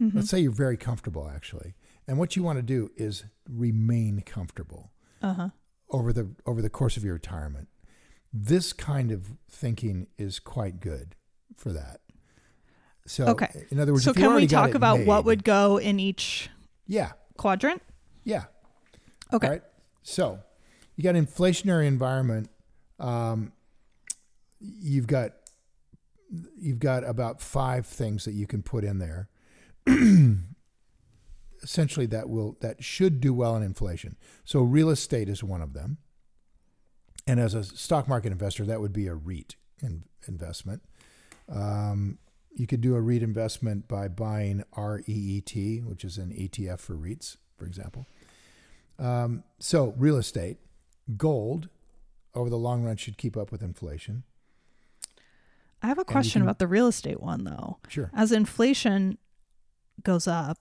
let's 0.00 0.30
say 0.30 0.38
you're 0.38 0.52
very 0.52 0.76
comfortable 0.76 1.30
actually, 1.32 1.74
and 2.06 2.18
what 2.18 2.34
you 2.34 2.42
want 2.42 2.58
to 2.58 2.62
do 2.62 2.90
is 2.96 3.24
remain 3.48 4.22
comfortable 4.22 4.90
Uh 5.22 5.34
huh. 5.34 5.48
Over 5.90 6.12
the 6.12 6.28
over 6.46 6.60
the 6.62 6.70
course 6.70 6.96
of 6.96 7.04
your 7.04 7.14
retirement. 7.14 7.68
This 8.32 8.72
kind 8.72 9.10
of 9.10 9.32
thinking 9.50 10.06
is 10.18 10.38
quite 10.38 10.80
good 10.80 11.14
for 11.56 11.72
that. 11.72 12.00
So, 13.06 13.26
Okay. 13.28 13.66
in 13.70 13.80
other 13.80 13.92
words, 13.92 14.04
So, 14.04 14.10
if 14.10 14.18
you 14.18 14.24
can 14.24 14.34
we 14.34 14.46
talk 14.46 14.74
about 14.74 15.00
what 15.06 15.24
would 15.24 15.44
go 15.44 15.78
in 15.78 15.98
each 15.98 16.50
Yeah, 16.86 17.12
quadrant? 17.38 17.80
yeah. 18.24 18.44
Okay. 19.32 19.46
All 19.46 19.52
right. 19.54 19.62
So, 20.02 20.40
you 20.94 21.02
got 21.04 21.16
an 21.16 21.26
inflationary 21.26 21.86
environment. 21.86 22.50
Um, 22.98 23.52
you've 24.60 25.06
got 25.06 25.32
you've 26.58 26.78
got 26.80 27.04
about 27.04 27.40
five 27.40 27.86
things 27.86 28.26
that 28.26 28.32
you 28.32 28.46
can 28.46 28.62
put 28.62 28.84
in 28.84 28.98
there. 28.98 29.28
Essentially, 31.62 32.06
that 32.06 32.28
will 32.28 32.56
that 32.60 32.82
should 32.82 33.20
do 33.20 33.34
well 33.34 33.56
in 33.56 33.62
inflation. 33.62 34.16
So, 34.44 34.62
real 34.62 34.90
estate 34.90 35.28
is 35.28 35.42
one 35.42 35.60
of 35.60 35.72
them. 35.72 35.98
And 37.26 37.38
as 37.38 37.54
a 37.54 37.62
stock 37.62 38.08
market 38.08 38.32
investor, 38.32 38.64
that 38.64 38.80
would 38.80 38.92
be 38.92 39.06
a 39.06 39.14
REIT 39.14 39.56
in, 39.82 40.04
investment. 40.26 40.82
Um, 41.48 42.18
you 42.54 42.66
could 42.66 42.80
do 42.80 42.94
a 42.94 43.00
REIT 43.00 43.22
investment 43.22 43.86
by 43.86 44.08
buying 44.08 44.64
REET, 44.76 45.84
which 45.84 46.04
is 46.04 46.16
an 46.16 46.30
ETF 46.30 46.78
for 46.78 46.94
REITs, 46.94 47.36
for 47.56 47.66
example. 47.66 48.06
Um, 48.98 49.44
so, 49.58 49.94
real 49.96 50.16
estate, 50.16 50.56
gold, 51.16 51.68
over 52.34 52.50
the 52.50 52.58
long 52.58 52.82
run 52.82 52.96
should 52.96 53.16
keep 53.16 53.36
up 53.36 53.52
with 53.52 53.62
inflation. 53.62 54.24
I 55.82 55.86
have 55.86 55.98
a 55.98 56.04
question 56.04 56.40
can- 56.40 56.42
about 56.42 56.58
the 56.58 56.66
real 56.66 56.88
estate 56.88 57.20
one, 57.20 57.44
though. 57.44 57.78
Sure. 57.88 58.10
As 58.14 58.32
inflation 58.32 59.18
goes 60.02 60.26
up, 60.26 60.58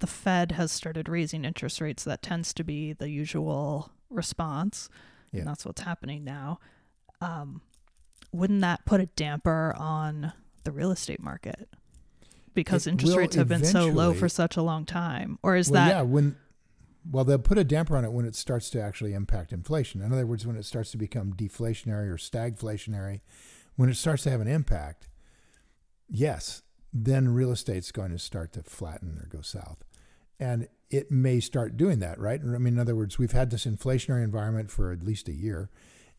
the 0.00 0.06
Fed 0.06 0.52
has 0.52 0.72
started 0.72 1.08
raising 1.08 1.44
interest 1.44 1.80
rates. 1.80 2.04
That 2.04 2.22
tends 2.22 2.52
to 2.54 2.64
be 2.64 2.92
the 2.92 3.08
usual 3.08 3.92
response. 4.10 4.88
Yeah. 5.32 5.40
And 5.40 5.48
that's 5.48 5.64
what's 5.64 5.82
happening 5.82 6.24
now. 6.24 6.60
Um, 7.20 7.62
wouldn't 8.32 8.60
that 8.62 8.84
put 8.84 9.00
a 9.00 9.06
damper 9.06 9.74
on 9.78 10.32
the 10.64 10.72
real 10.72 10.90
estate 10.90 11.22
market? 11.22 11.68
Because 12.54 12.86
It 12.86 12.92
interest 12.92 13.16
rates 13.16 13.36
have 13.36 13.48
been 13.48 13.64
so 13.64 13.86
low 13.86 14.14
for 14.14 14.28
such 14.28 14.56
a 14.56 14.62
long 14.62 14.84
time. 14.84 15.38
Or 15.42 15.56
is 15.56 15.70
well, 15.70 15.84
that 15.84 15.90
yeah, 15.90 16.02
when 16.02 16.36
well, 17.10 17.24
they'll 17.24 17.38
put 17.38 17.58
a 17.58 17.64
damper 17.64 17.96
on 17.96 18.04
it 18.04 18.12
when 18.12 18.24
it 18.24 18.34
starts 18.34 18.70
to 18.70 18.80
actually 18.80 19.12
impact 19.12 19.52
inflation. 19.52 20.02
In 20.02 20.12
other 20.12 20.26
words, 20.26 20.46
when 20.46 20.56
it 20.56 20.64
starts 20.64 20.90
to 20.92 20.96
become 20.96 21.34
deflationary 21.34 22.08
or 22.08 22.16
stagflationary, 22.16 23.20
when 23.76 23.88
it 23.88 23.96
starts 23.96 24.22
to 24.22 24.30
have 24.30 24.40
an 24.40 24.48
impact, 24.48 25.08
yes, 26.08 26.62
then 26.94 27.34
real 27.34 27.50
estate's 27.50 27.90
going 27.90 28.12
to 28.12 28.18
start 28.18 28.52
to 28.52 28.62
flatten 28.62 29.18
or 29.18 29.26
go 29.28 29.42
south. 29.42 29.84
And 30.38 30.68
it 30.90 31.10
may 31.10 31.40
start 31.40 31.76
doing 31.76 31.98
that, 31.98 32.20
right? 32.20 32.40
I 32.40 32.58
mean, 32.58 32.74
in 32.74 32.78
other 32.78 32.94
words, 32.94 33.18
we've 33.18 33.32
had 33.32 33.50
this 33.50 33.66
inflationary 33.66 34.22
environment 34.22 34.70
for 34.70 34.92
at 34.92 35.02
least 35.02 35.28
a 35.28 35.32
year, 35.32 35.70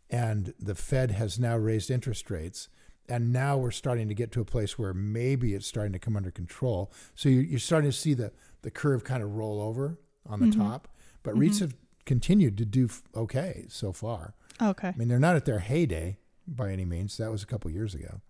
and 0.10 0.54
the 0.60 0.76
Fed 0.76 1.12
has 1.12 1.40
now 1.40 1.56
raised 1.58 1.90
interest 1.90 2.30
rates. 2.30 2.68
And 3.08 3.32
now 3.32 3.56
we're 3.56 3.72
starting 3.72 4.08
to 4.08 4.16
get 4.16 4.32
to 4.32 4.42
a 4.42 4.46
place 4.46 4.80
where 4.80 4.94
maybe 4.94 5.54
it's 5.54 5.68
starting 5.68 5.94
to 5.94 6.00
come 6.00 6.18
under 6.18 6.32
control. 6.32 6.92
So 7.14 7.30
you're, 7.30 7.60
starting 7.60 7.92
to 7.92 7.96
see 7.96 8.16
the, 8.16 8.32
the 8.64 8.72
curve 8.72 9.04
kind 9.04 9.22
of 9.22 9.36
roll 9.36 9.62
over 9.62 10.00
on 10.28 10.40
the 10.40 10.48
mm-hmm. 10.48 10.60
top. 10.60 10.88
but 11.22 11.36
mm-hmm. 11.36 11.44
REITs 11.44 11.60
have 11.60 11.76
continued 12.06 12.58
to 12.58 12.66
do 12.66 12.90
okay 13.16 13.66
so 13.70 13.92
far. 13.92 14.34
Okay. 14.60 14.88
I 14.88 14.94
mean, 14.98 15.08
they're 15.08 15.20
not 15.20 15.36
at 15.36 15.46
their 15.46 15.60
heyday 15.60 16.18
by 16.48 16.72
any 16.72 16.86
means. 16.86 17.18
That 17.18 17.32
was 17.32 17.44
a 17.44 17.46
couple 17.46 17.70
years 17.70 17.94
ago. 17.94 18.22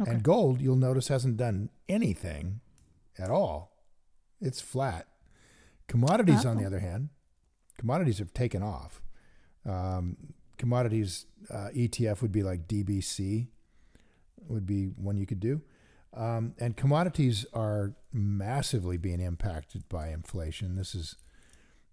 Okay. 0.00 0.10
And 0.10 0.22
gold, 0.22 0.60
you'll 0.60 0.76
notice, 0.76 1.08
hasn't 1.08 1.36
done 1.36 1.70
anything 1.88 2.60
at 3.18 3.30
all. 3.30 3.76
It's 4.40 4.60
flat. 4.60 5.06
Commodities, 5.86 6.44
on 6.44 6.56
the 6.56 6.64
Oh. 6.64 6.66
other 6.66 6.80
hand, 6.80 7.10
commodities 7.78 8.18
have 8.18 8.34
taken 8.34 8.62
off. 8.62 9.00
Um, 9.64 10.34
commodities 10.58 11.26
uh, 11.50 11.68
ETF 11.74 12.22
would 12.22 12.32
be 12.32 12.42
like 12.42 12.66
DBC, 12.66 13.48
would 14.48 14.66
be 14.66 14.86
one 14.86 15.16
you 15.16 15.26
could 15.26 15.40
do. 15.40 15.62
Um, 16.12 16.54
and 16.58 16.76
commodities 16.76 17.44
are 17.52 17.94
massively 18.12 18.96
being 18.96 19.20
impacted 19.20 19.88
by 19.88 20.08
inflation. 20.08 20.76
This 20.76 20.94
is 20.94 21.16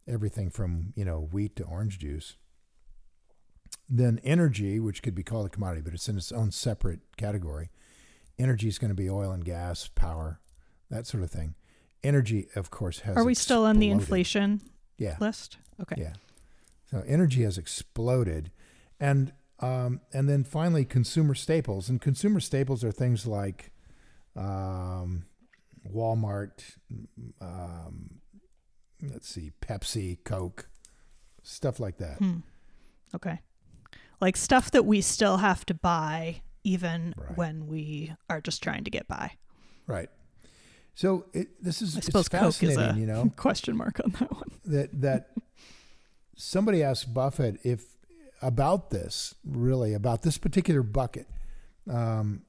everything 0.07 0.49
from 0.49 0.93
you 0.95 1.05
know 1.05 1.19
wheat 1.31 1.55
to 1.57 1.63
orange 1.63 1.99
juice. 1.99 2.35
Then 3.89 4.19
energy, 4.23 4.79
which 4.79 5.01
could 5.03 5.15
be 5.15 5.23
called 5.23 5.45
a 5.47 5.49
commodity, 5.49 5.81
but 5.81 5.93
it's 5.93 6.07
in 6.07 6.17
its 6.17 6.31
own 6.31 6.51
separate 6.51 6.99
category. 7.17 7.69
Energy 8.39 8.67
is 8.67 8.79
going 8.79 8.89
to 8.89 8.95
be 8.95 9.09
oil 9.09 9.31
and 9.31 9.45
gas, 9.45 9.87
power, 9.87 10.39
that 10.89 11.07
sort 11.07 11.23
of 11.23 11.31
thing. 11.31 11.55
Energy, 12.03 12.47
of 12.55 12.71
course, 12.71 12.99
has. 12.99 13.15
Are 13.15 13.23
we 13.23 13.35
still 13.35 13.65
on 13.65 13.77
the 13.79 13.89
inflation 13.89 14.61
Yeah, 14.97 15.17
list? 15.19 15.57
Okay. 15.79 15.95
yeah. 16.01 16.13
So 16.89 17.03
energy 17.07 17.43
has 17.43 17.57
exploded, 17.57 18.51
and 18.99 19.33
um, 19.59 20.01
and 20.11 20.27
then 20.27 20.43
finally 20.43 20.83
consumer 20.83 21.35
staples, 21.35 21.89
and 21.89 22.01
consumer 22.01 22.39
staples 22.39 22.83
are 22.83 22.91
things 22.91 23.27
like 23.27 23.71
um, 24.35 25.25
Walmart, 25.89 26.77
um, 27.39 28.19
let's 29.01 29.27
see, 29.27 29.51
Pepsi, 29.61 30.17
Coke, 30.23 30.69
stuff 31.43 31.79
like 31.79 31.97
that. 31.97 32.17
Hmm. 32.17 32.37
Okay. 33.15 33.39
Like 34.19 34.37
stuff 34.37 34.71
that 34.71 34.85
we 34.85 35.01
still 35.01 35.37
have 35.37 35.65
to 35.67 35.73
buy 35.73 36.41
even 36.63 37.13
Right. 37.17 37.38
when 37.38 37.67
we 37.67 38.13
are 38.30 38.41
just 38.41 38.62
trying 38.63 38.84
to 38.84 38.89
get 38.91 39.08
by. 39.08 39.32
Right. 39.88 40.10
So 40.93 41.26
it, 41.34 41.63
this 41.63 41.82
is 41.82 41.97
I 41.97 42.02
suppose 42.02 42.28
Coke 42.30 42.62
is 42.63 42.78
a 42.78 42.95
you 42.97 43.06
know, 43.06 43.32
question 43.36 43.76
mark 43.78 44.00
on 44.04 44.12
that 44.19 44.32
one. 44.32 44.52
that 44.65 45.02
that 45.02 45.32
somebody 46.36 46.84
asked 46.84 47.13
Buffett 47.13 47.60
if 47.63 47.86
about 48.41 48.89
this 48.89 49.36
really 49.45 49.93
about 49.93 50.21
this 50.24 50.38
particular 50.38 50.84
bucket. 50.84 51.28
Um, 51.89 52.43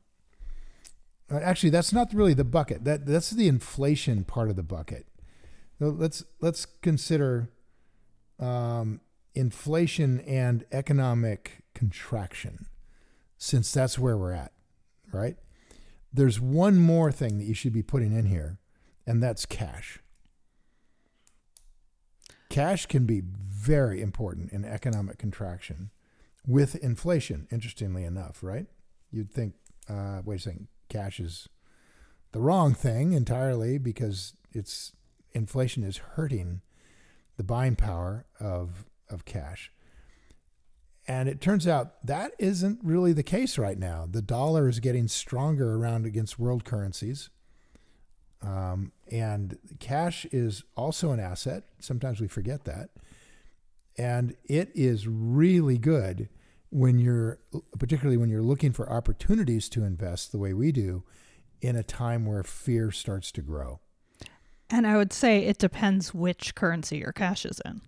uh, 1.30 1.36
actually, 1.38 1.70
that's 1.70 1.92
not 1.92 2.12
really 2.12 2.34
the 2.34 2.44
bucket. 2.44 2.84
That 2.84 3.06
that's 3.06 3.30
the 3.30 3.48
inflation 3.48 4.24
part 4.24 4.50
of 4.50 4.56
the 4.56 4.62
bucket. 4.62 5.06
So 5.78 5.88
let's 5.88 6.24
let's 6.40 6.66
consider 6.66 7.48
um, 8.38 9.00
inflation 9.34 10.20
and 10.20 10.64
economic 10.72 11.62
contraction, 11.74 12.66
since 13.42 13.72
that's 13.72 13.98
where 13.98 14.16
we're 14.16 14.30
at, 14.30 14.52
right? 15.10 15.36
There's 16.12 16.40
one 16.40 16.78
more 16.78 17.10
thing 17.10 17.38
that 17.38 17.44
you 17.44 17.54
should 17.54 17.72
be 17.72 17.82
putting 17.82 18.16
in 18.16 18.26
here, 18.26 18.60
and 19.04 19.20
that's 19.20 19.46
cash. 19.46 19.98
Cash 22.48 22.86
can 22.86 23.04
be 23.04 23.20
very 23.20 24.00
important 24.00 24.52
in 24.52 24.64
economic 24.64 25.18
contraction 25.18 25.90
with 26.46 26.76
inflation, 26.76 27.48
interestingly 27.50 28.04
enough, 28.04 28.44
right? 28.44 28.66
You'd 29.10 29.32
think, 29.32 29.54
uh, 29.88 30.22
wait 30.24 30.36
a 30.36 30.42
second, 30.42 30.68
cash 30.88 31.18
is 31.18 31.48
the 32.30 32.40
wrong 32.40 32.74
thing 32.74 33.12
entirely 33.12 33.76
because 33.76 34.34
it's 34.52 34.92
inflation 35.32 35.82
is 35.82 35.96
hurting 35.96 36.60
the 37.36 37.44
buying 37.44 37.74
power 37.74 38.24
of 38.38 38.84
of 39.10 39.24
cash. 39.24 39.72
And 41.08 41.28
it 41.28 41.40
turns 41.40 41.66
out 41.66 42.06
that 42.06 42.32
isn't 42.38 42.78
really 42.82 43.12
the 43.12 43.24
case 43.24 43.58
right 43.58 43.78
now. 43.78 44.06
The 44.08 44.22
dollar 44.22 44.68
is 44.68 44.78
getting 44.78 45.08
stronger 45.08 45.74
around 45.74 46.06
against 46.06 46.38
world 46.38 46.64
currencies. 46.64 47.30
Um, 48.40 48.92
and 49.10 49.58
cash 49.80 50.26
is 50.26 50.64
also 50.76 51.10
an 51.10 51.20
asset. 51.20 51.64
Sometimes 51.80 52.20
we 52.20 52.28
forget 52.28 52.64
that. 52.64 52.90
And 53.98 54.36
it 54.44 54.70
is 54.74 55.06
really 55.06 55.76
good 55.76 56.28
when 56.70 56.98
you're, 56.98 57.38
particularly 57.78 58.16
when 58.16 58.30
you're 58.30 58.42
looking 58.42 58.72
for 58.72 58.90
opportunities 58.90 59.68
to 59.70 59.84
invest 59.84 60.32
the 60.32 60.38
way 60.38 60.54
we 60.54 60.72
do 60.72 61.04
in 61.60 61.76
a 61.76 61.82
time 61.82 62.26
where 62.26 62.42
fear 62.42 62.90
starts 62.90 63.30
to 63.32 63.42
grow. 63.42 63.80
And 64.70 64.86
I 64.86 64.96
would 64.96 65.12
say 65.12 65.44
it 65.44 65.58
depends 65.58 66.14
which 66.14 66.54
currency 66.54 66.98
your 66.98 67.12
cash 67.12 67.44
is 67.44 67.60
in. 67.64 67.82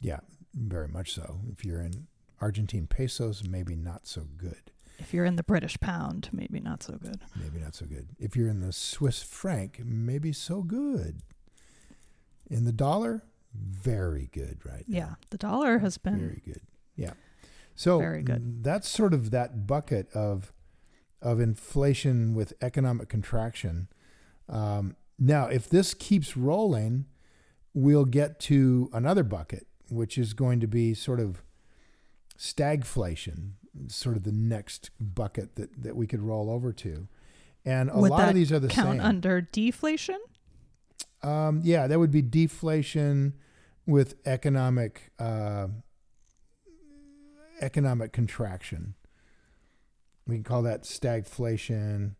Yeah, 0.00 0.20
very 0.54 0.86
much 0.86 1.12
so. 1.12 1.40
If 1.50 1.64
you're 1.64 1.80
in 1.80 2.06
Argentine 2.40 2.86
pesos, 2.86 3.44
maybe 3.44 3.74
not 3.74 4.06
so 4.06 4.26
good. 4.36 4.70
If 4.98 5.14
you're 5.14 5.24
in 5.24 5.36
the 5.36 5.42
British 5.44 5.78
pound, 5.80 6.28
maybe 6.32 6.60
not 6.60 6.82
so 6.82 6.94
good. 6.94 7.20
Maybe 7.36 7.58
not 7.60 7.74
so 7.74 7.86
good. 7.86 8.08
If 8.18 8.36
you're 8.36 8.48
in 8.48 8.60
the 8.60 8.72
Swiss 8.72 9.22
franc, 9.22 9.80
maybe 9.84 10.32
so 10.32 10.62
good. 10.62 11.22
In 12.50 12.64
the 12.64 12.72
dollar, 12.72 13.22
very 13.54 14.28
good 14.32 14.58
right 14.64 14.84
now. 14.88 14.98
Yeah, 14.98 15.14
the 15.30 15.38
dollar 15.38 15.78
has 15.78 15.98
been 15.98 16.18
Very 16.18 16.42
good. 16.44 16.62
Yeah. 16.96 17.12
So 17.74 17.98
Very 18.00 18.22
good. 18.22 18.64
that's 18.64 18.88
sort 18.88 19.14
of 19.14 19.30
that 19.30 19.66
bucket 19.66 20.10
of 20.12 20.52
of 21.22 21.40
inflation 21.40 22.34
with 22.34 22.52
economic 22.60 23.08
contraction. 23.08 23.88
Um, 24.48 24.96
now, 25.18 25.46
if 25.46 25.68
this 25.68 25.94
keeps 25.94 26.36
rolling, 26.36 27.06
we'll 27.74 28.04
get 28.04 28.38
to 28.40 28.88
another 28.92 29.24
bucket, 29.24 29.66
which 29.90 30.16
is 30.16 30.32
going 30.32 30.60
to 30.60 30.68
be 30.68 30.94
sort 30.94 31.18
of 31.20 31.42
stagflation, 32.38 33.52
sort 33.88 34.16
of 34.16 34.22
the 34.24 34.32
next 34.32 34.90
bucket 35.00 35.56
that, 35.56 35.82
that 35.82 35.96
we 35.96 36.06
could 36.06 36.20
roll 36.20 36.50
over 36.50 36.72
to. 36.72 37.08
And 37.64 37.90
a 37.90 37.98
Would 37.98 38.10
lot 38.10 38.28
of 38.28 38.34
these 38.34 38.52
are 38.52 38.58
the 38.60 38.68
count 38.68 38.98
same. 38.98 39.06
under 39.06 39.40
deflation. 39.40 40.18
Um, 41.22 41.60
yeah, 41.64 41.86
that 41.86 41.98
would 41.98 42.12
be 42.12 42.22
deflation 42.22 43.34
with 43.86 44.14
economic 44.24 45.10
uh, 45.18 45.66
economic 47.60 48.12
contraction. 48.12 48.94
We 50.26 50.36
can 50.36 50.44
call 50.44 50.62
that 50.62 50.82
stagflation, 50.84 52.14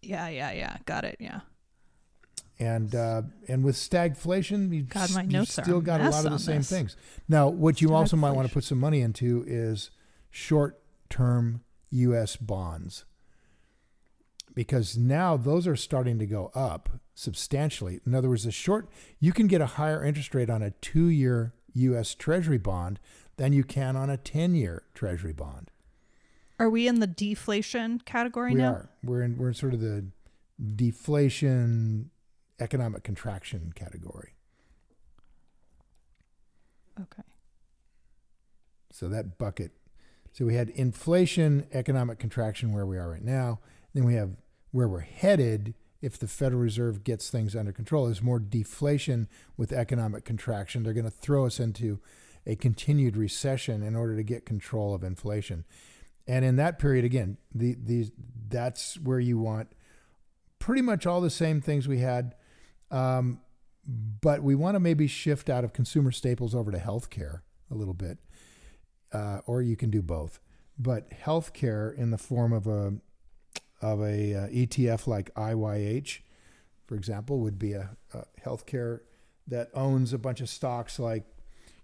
Yeah, 0.00 0.28
yeah, 0.28 0.50
yeah. 0.52 0.76
Got 0.86 1.04
it. 1.04 1.16
Yeah. 1.20 1.40
And 2.62 2.94
uh, 2.94 3.22
and 3.48 3.64
with 3.64 3.76
stagflation, 3.76 4.72
you 4.72 4.82
God, 4.82 5.12
my 5.14 5.22
you've 5.22 5.32
notes 5.32 5.52
still 5.52 5.80
got 5.80 6.00
a 6.00 6.10
lot 6.10 6.24
of 6.24 6.32
the 6.32 6.38
same 6.38 6.58
this. 6.58 6.70
things. 6.70 6.96
Now, 7.28 7.48
what 7.48 7.80
you 7.80 7.94
also 7.94 8.16
might 8.16 8.32
want 8.32 8.46
to 8.48 8.54
put 8.54 8.64
some 8.64 8.78
money 8.78 9.00
into 9.00 9.44
is 9.46 9.90
short-term 10.30 11.62
U.S. 11.90 12.36
bonds, 12.36 13.04
because 14.54 14.96
now 14.96 15.36
those 15.36 15.66
are 15.66 15.76
starting 15.76 16.18
to 16.18 16.26
go 16.26 16.50
up 16.54 17.00
substantially. 17.14 18.00
In 18.06 18.14
other 18.14 18.28
words, 18.28 18.46
a 18.46 18.52
short 18.52 18.88
you 19.18 19.32
can 19.32 19.46
get 19.48 19.60
a 19.60 19.66
higher 19.66 20.04
interest 20.04 20.34
rate 20.34 20.48
on 20.50 20.62
a 20.62 20.70
two-year 20.70 21.54
U.S. 21.74 22.14
Treasury 22.14 22.58
bond 22.58 23.00
than 23.36 23.52
you 23.52 23.64
can 23.64 23.96
on 23.96 24.08
a 24.08 24.16
ten-year 24.16 24.84
Treasury 24.94 25.32
bond. 25.32 25.70
Are 26.60 26.70
we 26.70 26.86
in 26.86 27.00
the 27.00 27.08
deflation 27.08 28.00
category 28.04 28.52
we 28.52 28.60
now? 28.60 28.72
are. 28.72 28.88
We're 29.02 29.22
in. 29.22 29.36
We're 29.36 29.48
in 29.48 29.54
sort 29.54 29.74
of 29.74 29.80
the 29.80 30.04
deflation, 30.76 32.10
economic 32.60 33.02
contraction 33.02 33.72
category. 33.74 34.34
Okay. 37.00 37.22
So 38.90 39.08
that 39.08 39.38
bucket. 39.38 39.72
So 40.32 40.44
we 40.46 40.54
had 40.54 40.68
inflation, 40.70 41.66
economic 41.72 42.18
contraction 42.18 42.72
where 42.72 42.86
we 42.86 42.96
are 42.98 43.10
right 43.10 43.24
now. 43.24 43.60
Then 43.94 44.04
we 44.04 44.14
have 44.14 44.36
where 44.70 44.88
we're 44.88 45.00
headed 45.00 45.74
if 46.00 46.18
the 46.18 46.26
Federal 46.26 46.60
Reserve 46.60 47.04
gets 47.04 47.30
things 47.30 47.54
under 47.54 47.72
control 47.72 48.08
is 48.08 48.20
more 48.22 48.40
deflation 48.40 49.28
with 49.56 49.72
economic 49.72 50.24
contraction. 50.24 50.82
They're 50.82 50.92
going 50.92 51.04
to 51.04 51.10
throw 51.10 51.46
us 51.46 51.60
into 51.60 52.00
a 52.46 52.56
continued 52.56 53.16
recession 53.16 53.82
in 53.82 53.94
order 53.94 54.16
to 54.16 54.22
get 54.22 54.44
control 54.44 54.94
of 54.94 55.04
inflation. 55.04 55.64
And 56.26 56.44
in 56.44 56.56
that 56.56 56.78
period 56.78 57.04
again, 57.04 57.36
the 57.54 57.76
these 57.80 58.10
that's 58.48 58.98
where 58.98 59.20
you 59.20 59.38
want 59.38 59.68
pretty 60.58 60.82
much 60.82 61.06
all 61.06 61.20
the 61.20 61.30
same 61.30 61.60
things 61.60 61.88
we 61.88 61.98
had 61.98 62.34
um, 62.92 63.40
but 64.20 64.42
we 64.42 64.54
want 64.54 64.76
to 64.76 64.80
maybe 64.80 65.08
shift 65.08 65.50
out 65.50 65.64
of 65.64 65.72
consumer 65.72 66.12
staples 66.12 66.54
over 66.54 66.70
to 66.70 66.78
healthcare 66.78 67.40
a 67.70 67.74
little 67.74 67.94
bit 67.94 68.18
uh, 69.12 69.40
or 69.46 69.62
you 69.62 69.76
can 69.76 69.90
do 69.90 70.02
both. 70.02 70.40
But 70.78 71.10
healthcare 71.10 71.94
in 71.96 72.10
the 72.10 72.18
form 72.18 72.52
of 72.52 72.66
a 72.66 72.94
of 73.80 74.00
a 74.00 74.34
uh, 74.34 74.46
ETF 74.48 75.06
like 75.06 75.34
IYH, 75.34 76.20
for 76.86 76.94
example, 76.94 77.40
would 77.40 77.58
be 77.58 77.72
a, 77.72 77.96
a 78.14 78.24
healthcare 78.44 79.00
that 79.48 79.70
owns 79.74 80.12
a 80.12 80.18
bunch 80.18 80.40
of 80.40 80.48
stocks 80.48 80.98
like 80.98 81.24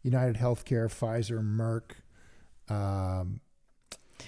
United 0.02 0.36
Healthcare, 0.36 0.86
Pfizer, 0.86 1.42
Merck. 1.42 1.96
Um, 2.72 3.40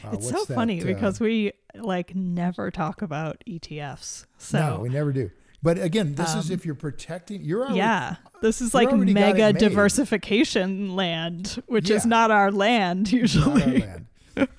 uh, 0.04 0.10
it's 0.12 0.28
so 0.28 0.44
that, 0.44 0.54
funny 0.54 0.82
uh, 0.82 0.84
because 0.84 1.20
we 1.20 1.52
like 1.74 2.14
never 2.14 2.70
talk 2.70 3.02
about 3.02 3.42
ETFs. 3.48 4.26
So 4.38 4.58
no, 4.58 4.80
we 4.80 4.88
never 4.88 5.12
do 5.12 5.30
But 5.62 5.78
again, 5.78 6.14
this 6.14 6.34
is 6.34 6.48
um, 6.50 6.54
if 6.54 6.64
you're 6.64 6.74
protecting. 6.74 7.42
You're 7.42 7.62
already, 7.62 7.76
yeah. 7.76 8.16
This 8.40 8.60
is 8.62 8.72
like 8.72 8.88
already 8.88 9.12
got 9.12 9.20
it 9.20 9.36
mega 9.36 9.52
diversification 9.58 10.96
land, 10.96 11.62
which 11.66 11.90
is 11.90 12.06
not 12.06 12.30
our 12.30 12.50
land 12.50 13.12
not 13.12 13.12
our 13.12 13.18
usually. 13.20 13.80
land. 13.80 14.06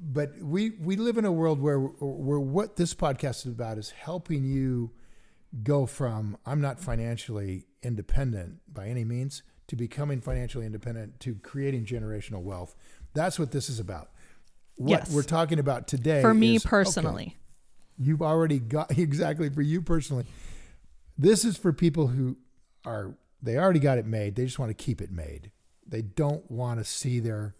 but 0.00 0.36
we 0.42 0.70
we 0.70 0.96
live 0.96 1.16
in 1.16 1.24
a 1.24 1.32
world 1.32 1.60
where 1.60 1.78
where 1.78 2.40
what 2.40 2.76
this 2.76 2.94
podcast 2.94 3.46
is 3.46 3.52
about 3.52 3.78
is 3.78 3.90
helping 3.90 4.44
you 4.44 4.90
go 5.62 5.86
from 5.86 6.36
I'm 6.44 6.60
not 6.60 6.80
financially 6.80 7.64
independent 7.82 8.58
by 8.72 8.88
any 8.88 9.04
means 9.04 9.42
to 9.68 9.76
becoming 9.76 10.20
financially 10.20 10.66
independent 10.66 11.20
to 11.20 11.36
creating 11.36 11.86
generational 11.86 12.42
wealth. 12.42 12.74
That's 13.14 13.38
what 13.38 13.52
this 13.52 13.68
is 13.68 13.78
about. 13.80 14.10
What 14.76 14.90
Yes. 15.00 15.12
we're 15.12 15.22
talking 15.22 15.58
about 15.58 15.88
today 15.88 16.20
For 16.20 16.34
me 16.34 16.56
is, 16.56 16.62
okay, 16.64 16.70
personally. 16.70 17.36
You've 17.98 18.22
already 18.22 18.58
got 18.58 18.90
exactly 18.98 19.50
for 19.50 19.62
you 19.62 19.82
personally. 19.82 20.24
This 21.16 21.44
is 21.44 21.56
for 21.56 21.72
people 21.72 22.08
who 22.08 22.36
are 22.84 23.14
they 23.42 23.56
already 23.56 23.80
got 23.80 23.98
it 23.98 24.06
made. 24.06 24.34
They 24.34 24.44
just 24.44 24.58
want 24.58 24.70
to 24.70 24.74
keep 24.84 25.00
it 25.00 25.10
made. 25.12 25.50
They 25.86 26.02
don't 26.02 26.48
want 26.50 26.80
to 26.80 26.84
see 26.84 27.20
their 27.20 27.54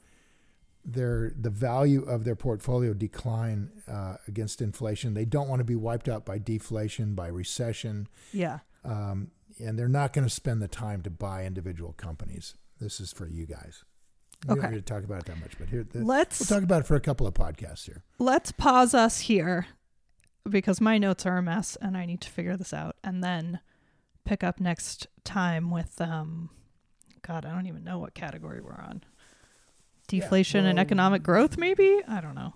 their 0.85 1.33
the 1.38 1.51
value 1.51 2.03
of 2.05 2.24
their 2.24 2.37
portfolio 2.37 2.94
decline 2.94 3.70
uh, 3.88 4.16
against 4.27 4.62
inflation. 4.62 5.14
They 5.14 5.24
don't 5.24 5.48
want 5.48 5.61
to 5.61 5.64
be 5.64 5.74
wiped 5.77 6.09
out 6.09 6.24
by 6.24 6.38
deflation, 6.38 7.14
by 7.14 7.29
recession, 7.29 8.09
Yeah. 8.33 8.61
um, 8.85 9.31
and 9.59 9.79
they're 9.79 9.88
not 9.88 10.12
going 10.12 10.27
to 10.27 10.33
spend 10.33 10.62
the 10.62 10.68
time 10.68 11.03
to 11.03 11.11
buy 11.11 11.44
individual 11.44 11.92
companies. 11.92 12.55
This 12.81 13.01
is 13.01 13.12
for 13.12 13.27
you 13.27 13.44
guys. 13.44 13.85
We 14.46 14.53
Okay. 14.53 14.62
don't 14.62 14.70
need 14.70 14.87
to 14.87 14.94
talk 14.94 15.03
about 15.05 15.20
it 15.22 15.24
that 15.27 15.40
much, 15.40 15.59
but 15.59 15.68
here 15.68 15.83
the, 15.85 16.05
Let's- 16.05 16.38
we'll 16.40 16.46
talk 16.61 16.62
about 16.64 16.83
it 16.83 16.87
for 16.87 16.94
a 16.94 17.01
couple 17.01 17.27
of 17.27 17.35
podcasts 17.35 17.85
here. 17.87 18.05
Let's 18.20 18.53
pause 18.53 18.94
us 18.94 19.20
here 19.20 19.66
because 20.49 20.81
my 20.81 20.99
notes 20.99 21.25
are 21.27 21.37
a 21.39 21.43
mess 21.43 21.77
and 21.81 21.97
I 21.97 22.05
need 22.07 22.21
to 22.23 22.31
figure 22.31 22.57
this 22.57 22.73
out 22.75 22.97
and 23.05 23.23
then 23.23 23.61
pick 24.25 24.43
up 24.45 24.61
next 24.61 25.07
time 25.25 25.71
with 25.71 26.01
um 26.01 26.51
god, 27.23 27.45
I 27.45 27.55
don't 27.55 27.67
even 27.67 27.85
know 27.85 27.99
what 27.99 28.15
category 28.15 28.61
we're 28.61 28.73
on. 28.73 29.03
Deflation 30.09 30.65
and 30.67 30.77
well- 30.77 30.83
economic 30.83 31.23
growth 31.23 31.57
maybe? 31.59 32.01
I 32.09 32.21
don't 32.21 32.35
know. 32.35 32.55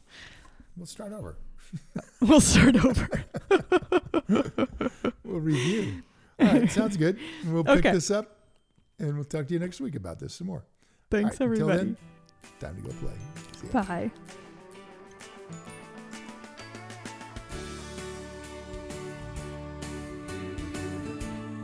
We'll 0.76 0.86
start 0.86 1.12
over. 1.12 1.36
We'll 2.20 2.40
start 2.40 2.76
over. 2.84 3.08
We'll 5.24 5.40
review. 5.40 6.02
All 6.38 6.46
right, 6.46 6.70
sounds 6.70 6.96
good. 6.98 7.18
We'll 7.46 7.64
pick 7.64 7.78
Okay. 7.78 7.92
this 7.92 8.10
up, 8.10 8.36
and 8.98 9.14
we'll 9.14 9.24
talk 9.24 9.46
to 9.48 9.54
you 9.54 9.58
next 9.60 9.80
week 9.80 9.94
about 9.94 10.18
this 10.18 10.34
some 10.34 10.46
more. 10.48 10.64
Thanks 11.10 11.40
right, 11.40 11.48
until 11.48 11.70
everybody. 11.70 11.78
then, 11.78 11.96
time 12.60 12.76
to 12.76 12.82
go 12.82 12.94
play. 13.00 13.72
Bye. 13.72 14.10